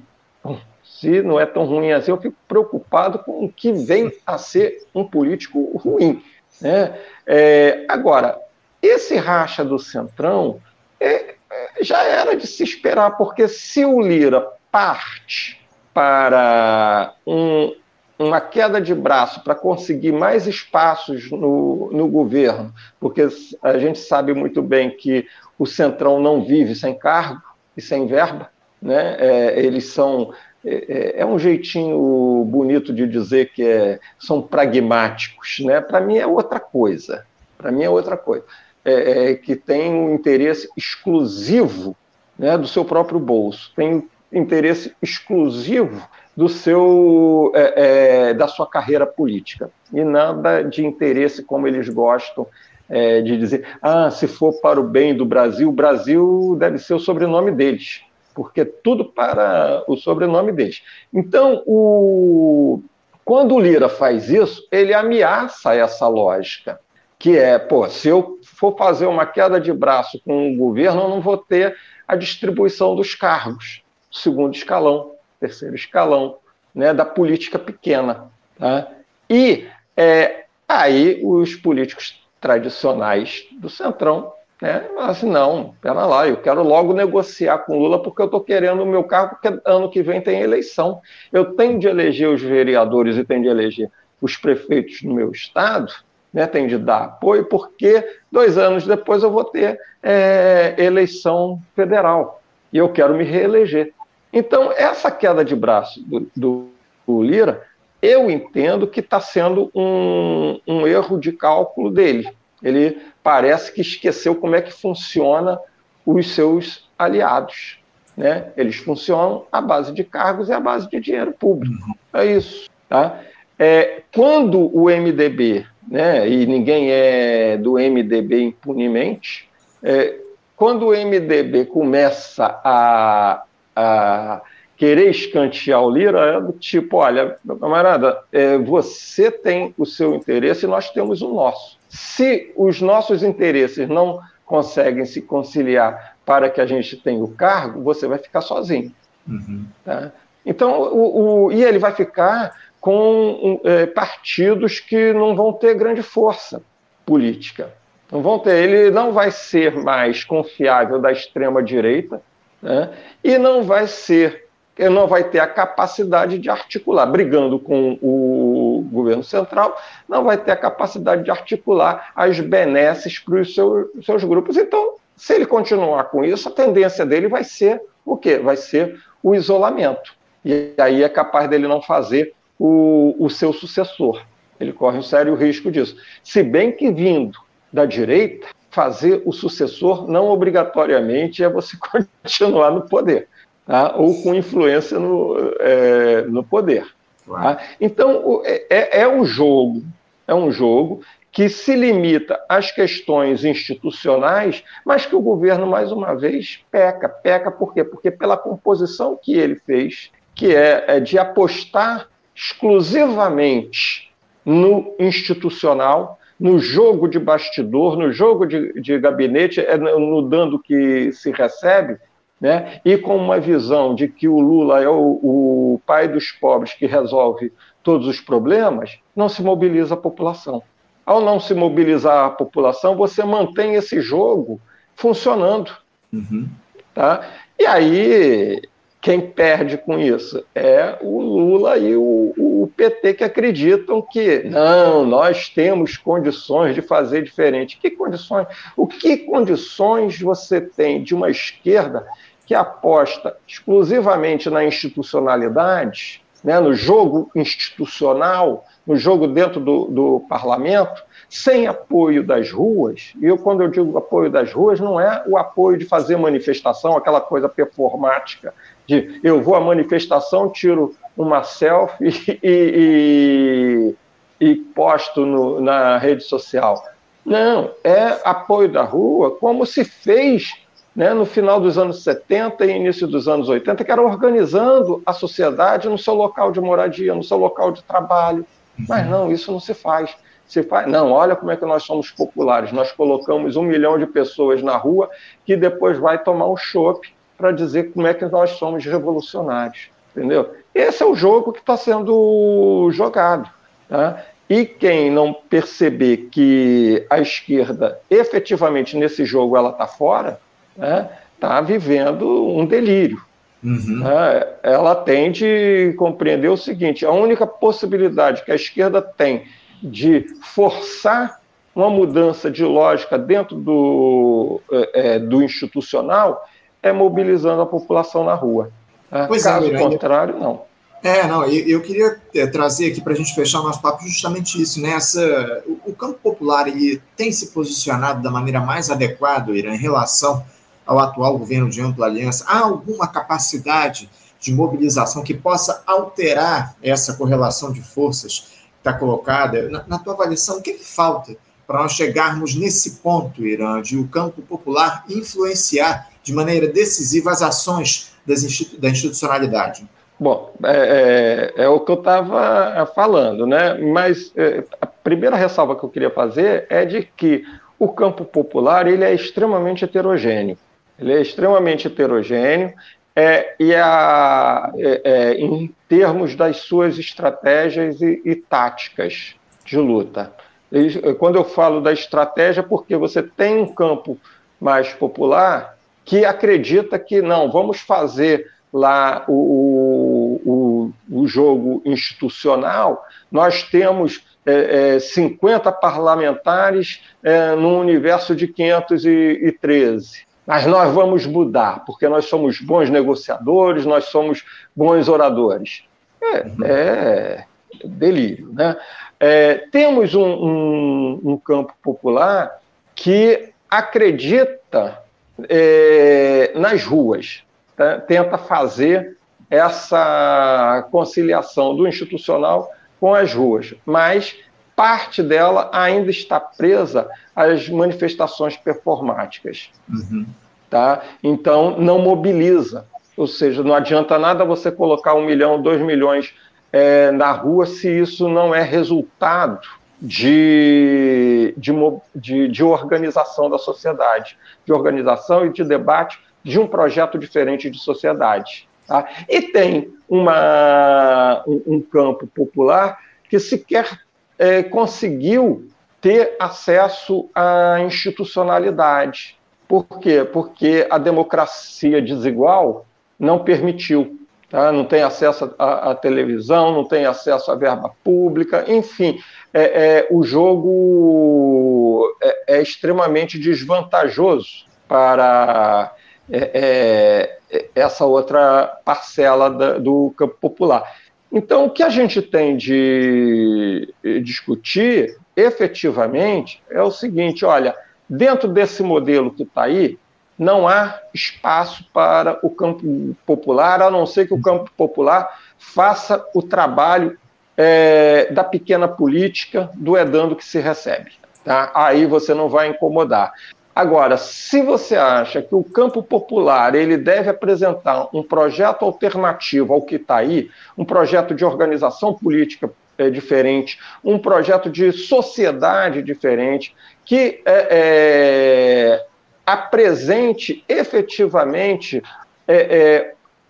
[0.84, 4.86] se não é tão ruim assim, eu fico preocupado com o que vem a ser
[4.94, 6.22] um político ruim.
[6.60, 6.94] Né?
[7.26, 8.38] É, agora,
[8.82, 10.60] esse racha do Centrão
[11.00, 15.58] é, é já era de se esperar, porque se o Lira parte
[15.94, 17.74] para um,
[18.18, 23.26] uma queda de braço para conseguir mais espaços no, no governo, porque
[23.62, 25.26] a gente sabe muito bem que
[25.58, 27.42] o Centrão não vive sem cargo
[27.76, 28.50] e sem verba,
[28.80, 29.16] né?
[29.18, 30.32] É, eles são
[30.64, 35.80] é, é, é um jeitinho bonito de dizer que é, são pragmáticos, né?
[35.80, 37.26] Para mim é outra coisa.
[37.58, 38.44] Para mim é outra coisa.
[38.84, 41.96] É, é, que tem um interesse exclusivo
[42.38, 46.06] né, do seu próprio bolso, tem interesse exclusivo
[46.36, 49.70] do seu é, é, da sua carreira política.
[49.92, 52.46] E nada de interesse como eles gostam
[52.88, 56.94] é, de dizer ah se for para o bem do Brasil o Brasil deve ser
[56.94, 58.02] o sobrenome deles
[58.34, 60.82] porque tudo para o sobrenome deles.
[61.12, 62.82] Então o
[63.24, 66.78] quando o Lira faz isso ele ameaça essa lógica
[67.18, 71.08] que é pô se eu for fazer uma queda de braço com o governo eu
[71.08, 71.74] não vou ter
[72.06, 75.13] a distribuição dos cargos segundo escalão
[75.44, 76.38] terceiro escalão
[76.74, 78.30] né, da política pequena.
[78.58, 78.88] Tá?
[79.28, 79.66] E
[79.96, 84.32] é, aí os políticos tradicionais do Centrão
[84.62, 88.82] né, assim, não, pera lá, eu quero logo negociar com Lula porque eu estou querendo
[88.82, 91.02] o meu cargo, porque ano que vem tem eleição.
[91.30, 93.90] Eu tenho de eleger os vereadores e tenho de eleger
[94.22, 95.92] os prefeitos no meu estado,
[96.32, 102.40] né, tenho de dar apoio, porque dois anos depois eu vou ter é, eleição federal
[102.72, 103.92] e eu quero me reeleger.
[104.34, 106.68] Então, essa queda de braço do, do,
[107.06, 107.62] do Lira,
[108.02, 112.28] eu entendo que está sendo um, um erro de cálculo dele.
[112.60, 115.60] Ele parece que esqueceu como é que funciona
[116.04, 117.78] os seus aliados.
[118.16, 118.48] Né?
[118.56, 121.96] Eles funcionam à base de cargos e à base de dinheiro público.
[122.12, 122.68] É isso.
[122.88, 123.20] Tá?
[123.56, 129.48] É, quando o MDB né, e ninguém é do MDB impunemente,
[129.80, 130.18] é,
[130.56, 133.44] quando o MDB começa a,
[133.74, 134.42] a
[134.76, 140.14] querer escantear o Lira, é do tipo, olha, meu camarada, é, você tem o seu
[140.14, 141.78] interesse e nós temos o nosso.
[141.88, 147.82] Se os nossos interesses não conseguem se conciliar para que a gente tenha o cargo,
[147.82, 148.92] você vai ficar sozinho.
[149.26, 149.64] Uhum.
[149.84, 150.12] Tá?
[150.44, 156.02] Então, o, o, e ele vai ficar com é, partidos que não vão ter grande
[156.02, 156.60] força
[157.06, 157.72] política.
[158.12, 162.20] Não vão ter, ele não vai ser mais confiável da extrema direita
[162.64, 162.90] né?
[163.22, 164.46] e não vai ser,
[164.90, 170.50] não vai ter a capacidade de articular, brigando com o governo central, não vai ter
[170.50, 174.56] a capacidade de articular as benesses para os seus, seus grupos.
[174.56, 178.38] Então, se ele continuar com isso, a tendência dele vai ser o quê?
[178.38, 180.14] Vai ser o isolamento.
[180.42, 184.22] E aí é capaz dele não fazer o, o seu sucessor.
[184.58, 185.96] Ele corre um sério risco disso.
[186.22, 187.38] Se bem que vindo
[187.72, 193.28] da direita, fazer o sucessor não obrigatoriamente é você continuar no poder,
[193.64, 193.94] tá?
[193.96, 196.86] ou com influência no, é, no poder.
[197.26, 197.58] Tá?
[197.80, 199.82] Então, é, é, é um jogo,
[200.26, 206.14] é um jogo que se limita às questões institucionais, mas que o governo, mais uma
[206.14, 207.08] vez, peca.
[207.08, 207.82] Peca por quê?
[207.82, 214.12] Porque pela composição que ele fez, que é, é de apostar exclusivamente
[214.44, 221.12] no institucional, no jogo de bastidor, no jogo de, de gabinete, é no dando que
[221.12, 221.98] se recebe,
[222.40, 222.80] né?
[222.84, 226.86] e com uma visão de que o Lula é o, o pai dos pobres que
[226.86, 230.62] resolve todos os problemas, não se mobiliza a população.
[231.06, 234.58] Ao não se mobilizar a população, você mantém esse jogo
[234.96, 235.70] funcionando.
[236.12, 236.48] Uhum.
[236.94, 237.28] Tá?
[237.58, 238.62] E aí
[239.04, 245.04] quem perde com isso é o Lula e o, o, PT que acreditam que não,
[245.04, 247.76] nós temos condições de fazer diferente.
[247.76, 248.46] Que condições?
[248.74, 252.06] O que condições você tem de uma esquerda
[252.46, 261.02] que aposta exclusivamente na institucionalidade, né, no jogo institucional, no jogo dentro do, do parlamento,
[261.28, 265.36] sem apoio das ruas, e eu, quando eu digo apoio das ruas, não é o
[265.36, 268.54] apoio de fazer manifestação, aquela coisa performática,
[268.86, 273.94] de eu vou à manifestação, tiro uma selfie e,
[274.40, 276.82] e, e posto no, na rede social.
[277.24, 280.52] Não, é apoio da rua, como se fez
[280.94, 285.12] né, no final dos anos 70 e início dos anos 80, que era organizando a
[285.12, 288.46] sociedade no seu local de moradia, no seu local de trabalho.
[288.88, 290.14] Mas não, isso não se faz.
[290.46, 292.70] Se faz, não, olha como é que nós somos populares.
[292.70, 295.08] Nós colocamos um milhão de pessoas na rua
[295.44, 299.88] que depois vai tomar um chope para dizer como é que nós somos revolucionários.
[300.16, 300.54] Entendeu?
[300.74, 303.50] Esse é o jogo que está sendo jogado.
[303.88, 304.24] Tá?
[304.48, 310.38] E quem não perceber que a esquerda, efetivamente, nesse jogo, ela está fora,
[310.76, 313.20] está né, vivendo um delírio.
[313.62, 314.00] Uhum.
[314.00, 314.46] Né?
[314.62, 319.44] Ela tem de compreender o seguinte: a única possibilidade que a esquerda tem
[319.82, 321.40] de forçar
[321.74, 326.46] uma mudança de lógica dentro do, é, é do institucional
[326.84, 328.70] é mobilizando a população na rua.
[329.10, 329.24] Né?
[329.26, 330.62] Pois é, Caso é, contrário, não.
[331.02, 334.06] É, não, eu, eu queria é, trazer aqui para a gente fechar o nosso papo
[334.06, 334.90] justamente isso, né?
[334.90, 339.78] Essa, o, o, campo popular ele tem se posicionado da maneira mais adequada, Irã, em
[339.78, 340.44] relação
[340.86, 342.44] ao atual governo de ampla aliança.
[342.46, 349.82] Há alguma capacidade de mobilização que possa alterar essa correlação de forças está colocada, na,
[349.88, 351.34] na, tua avaliação, o que, que falta
[351.66, 357.42] para nós chegarmos nesse ponto, Irã, de o campo popular influenciar de maneira decisiva as
[357.42, 359.86] ações institu da institucionalidade?
[360.18, 363.74] Bom, é, é, é o que eu estava falando, né?
[363.74, 367.44] Mas é, a primeira ressalva que eu queria fazer é de que
[367.78, 370.56] o campo popular ele é extremamente heterogêneo.
[370.98, 372.72] Ele é extremamente heterogêneo
[373.14, 380.32] é, e a, é, é, em termos das suas estratégias e, e táticas de luta.
[380.70, 384.16] E, quando eu falo da estratégia, porque você tem um campo
[384.60, 385.73] mais popular
[386.04, 394.96] que acredita que não, vamos fazer lá o, o, o jogo institucional, nós temos é,
[394.96, 402.60] é, 50 parlamentares é, no universo de 513 mas nós vamos mudar, porque nós somos
[402.60, 404.44] bons negociadores, nós somos
[404.76, 405.84] bons oradores.
[406.22, 406.64] É, uhum.
[406.64, 407.44] é
[407.84, 408.50] delírio.
[408.52, 408.76] Né?
[409.18, 412.60] É, temos um, um, um, campo popular
[412.94, 415.02] que acredita
[415.48, 417.42] é, nas ruas,
[417.76, 417.98] tá?
[418.00, 419.16] tenta fazer
[419.50, 422.70] essa conciliação do institucional
[423.00, 424.36] com as ruas, mas
[424.74, 429.70] parte dela ainda está presa às manifestações performáticas.
[429.88, 430.26] Uhum.
[430.70, 431.02] Tá?
[431.22, 432.86] Então, não mobiliza.
[433.16, 436.34] Ou seja, não adianta nada você colocar um milhão, dois milhões
[436.72, 439.60] é, na rua se isso não é resultado
[440.04, 441.72] de, de,
[442.14, 444.36] de, de organização da sociedade,
[444.66, 448.68] de organização e de debate de um projeto diferente de sociedade.
[448.86, 449.08] Tá?
[449.26, 452.98] E tem uma, um, um campo popular
[453.30, 453.98] que sequer
[454.38, 455.70] é, conseguiu
[456.02, 459.38] ter acesso à institucionalidade.
[459.66, 460.22] Por quê?
[460.30, 462.84] Porque a democracia desigual
[463.18, 464.20] não permitiu.
[464.50, 464.70] Tá?
[464.70, 469.18] Não tem acesso à, televisão, não tem acesso à verba pública, enfim,
[469.54, 475.94] é, é o jogo é, é, extremamente desvantajoso para
[476.28, 480.92] é, é, essa outra parcela da, do campo popular.
[481.30, 487.76] Então, o que a gente tem de discutir efetivamente é o seguinte: olha,
[488.08, 489.98] dentro desse modelo que está aí,
[490.36, 496.24] não há espaço para o campo popular, a não ser que o campo popular faça
[496.34, 497.16] o trabalho
[497.56, 501.12] é, da pequena política do edando que se recebe.
[501.44, 501.70] Tá?
[501.74, 503.32] Aí você não vai incomodar.
[503.74, 509.82] Agora, se você acha que o campo popular ele deve apresentar um projeto alternativo ao
[509.82, 510.48] que está aí,
[510.78, 516.72] um projeto de organização política é, diferente, um projeto de sociedade diferente,
[517.04, 519.06] que é, é,
[519.44, 522.00] apresente efetivamente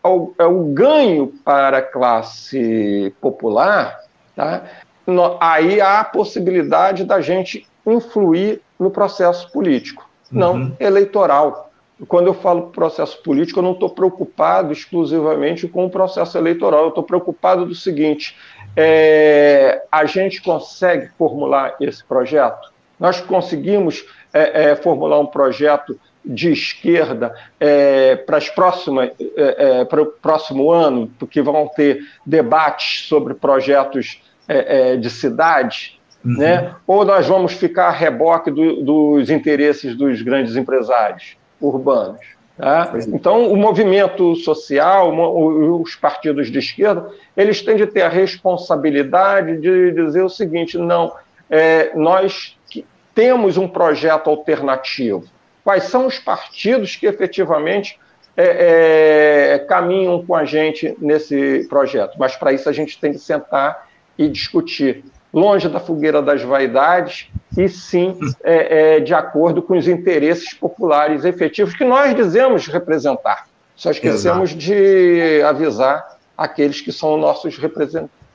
[0.04, 4.00] é, é, o, ganho para a classe popular,
[4.36, 4.64] tá?
[5.06, 10.76] No, aí há a possibilidade da gente influir no processo político não uhum.
[10.80, 11.70] eleitoral.
[12.08, 16.88] Quando eu falo processo político, eu não estou preocupado exclusivamente com o processo eleitoral, eu
[16.88, 18.36] estou preocupado do seguinte:
[18.76, 22.72] é, a gente consegue formular esse projeto?
[22.98, 29.84] Nós conseguimos é, é, formular um projeto de esquerda é, para as próximas é, é,
[29.84, 36.38] para o próximo ano, porque vão ter debates sobre projetos é, de cidade, Uhum.
[36.38, 36.74] Né?
[36.86, 42.20] Ou nós vamos ficar a reboque do, dos interesses dos grandes empresários urbanos.
[42.56, 42.92] Tá?
[42.94, 42.98] É.
[43.08, 45.12] Então, o movimento social,
[45.80, 51.12] os partidos de esquerda, eles têm de ter a responsabilidade de dizer o seguinte: não,
[51.50, 52.56] é, nós
[53.14, 55.24] temos um projeto alternativo.
[55.64, 57.98] Quais são os partidos que efetivamente
[58.36, 62.16] é, é, caminham com a gente nesse projeto?
[62.18, 63.88] Mas para isso a gente tem que sentar
[64.18, 65.02] e discutir
[65.32, 71.24] longe da fogueira das vaidades, e sim é, é, de acordo com os interesses populares
[71.24, 73.48] efetivos que nós dizemos representar.
[73.74, 74.60] Só esquecemos Exato.
[74.60, 77.58] de avisar aqueles que são nossos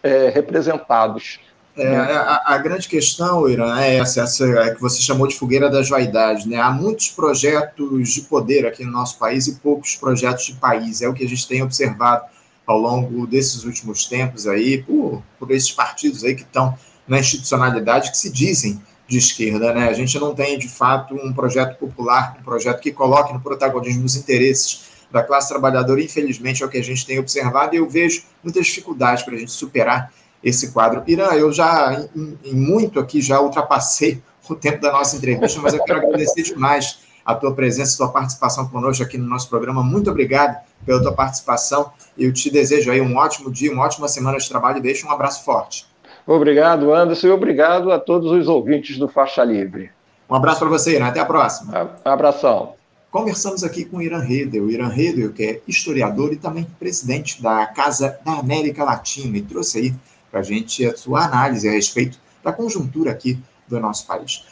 [0.03, 1.39] é, representados.
[1.79, 5.69] É, a, a, grande questão, Irã, é essa, essa é que você chamou de fogueira
[5.69, 6.45] das vaidades.
[6.45, 6.57] Né?
[6.57, 11.01] Há muitos projetos de poder aqui no nosso país e poucos projetos de país.
[11.01, 12.25] É o que a gente tem observado
[12.67, 16.77] ao longo desses últimos tempos aí, por, por esses partidos aí que estão
[17.07, 19.73] na institucionalidade que se dizem de esquerda.
[19.73, 19.87] Né?
[19.87, 24.05] A gente não tem, de fato, um projeto popular, um projeto que coloque no protagonismo
[24.05, 26.01] os interesses da classe trabalhadora.
[26.01, 29.37] Infelizmente, é o que a gente tem observado e eu vejo muitas dificuldades para a
[29.37, 30.11] gente superar
[30.43, 31.03] esse quadro.
[31.07, 35.73] Irã, eu já, em, em muito aqui, já ultrapassei o tempo da nossa entrevista, mas
[35.73, 39.83] eu quero agradecer demais a tua presença, a tua participação conosco aqui no nosso programa.
[39.83, 41.91] Muito obrigado pela tua participação.
[42.17, 45.11] Eu te desejo aí um ótimo dia, uma ótima semana de trabalho e deixo um
[45.11, 45.85] abraço forte.
[46.25, 49.91] Obrigado, Anderson, e obrigado a todos os ouvintes do Faixa Livre.
[50.29, 51.07] Um abraço para você, Irã.
[51.07, 51.91] Até a próxima.
[52.05, 52.73] Abração.
[53.11, 54.69] Conversamos aqui com Irã Redel.
[54.69, 59.79] Irã Redel, que é historiador e também presidente da Casa da América Latina, e trouxe
[59.79, 59.95] aí
[60.29, 64.43] para a gente a sua análise a respeito da conjuntura aqui do nosso país.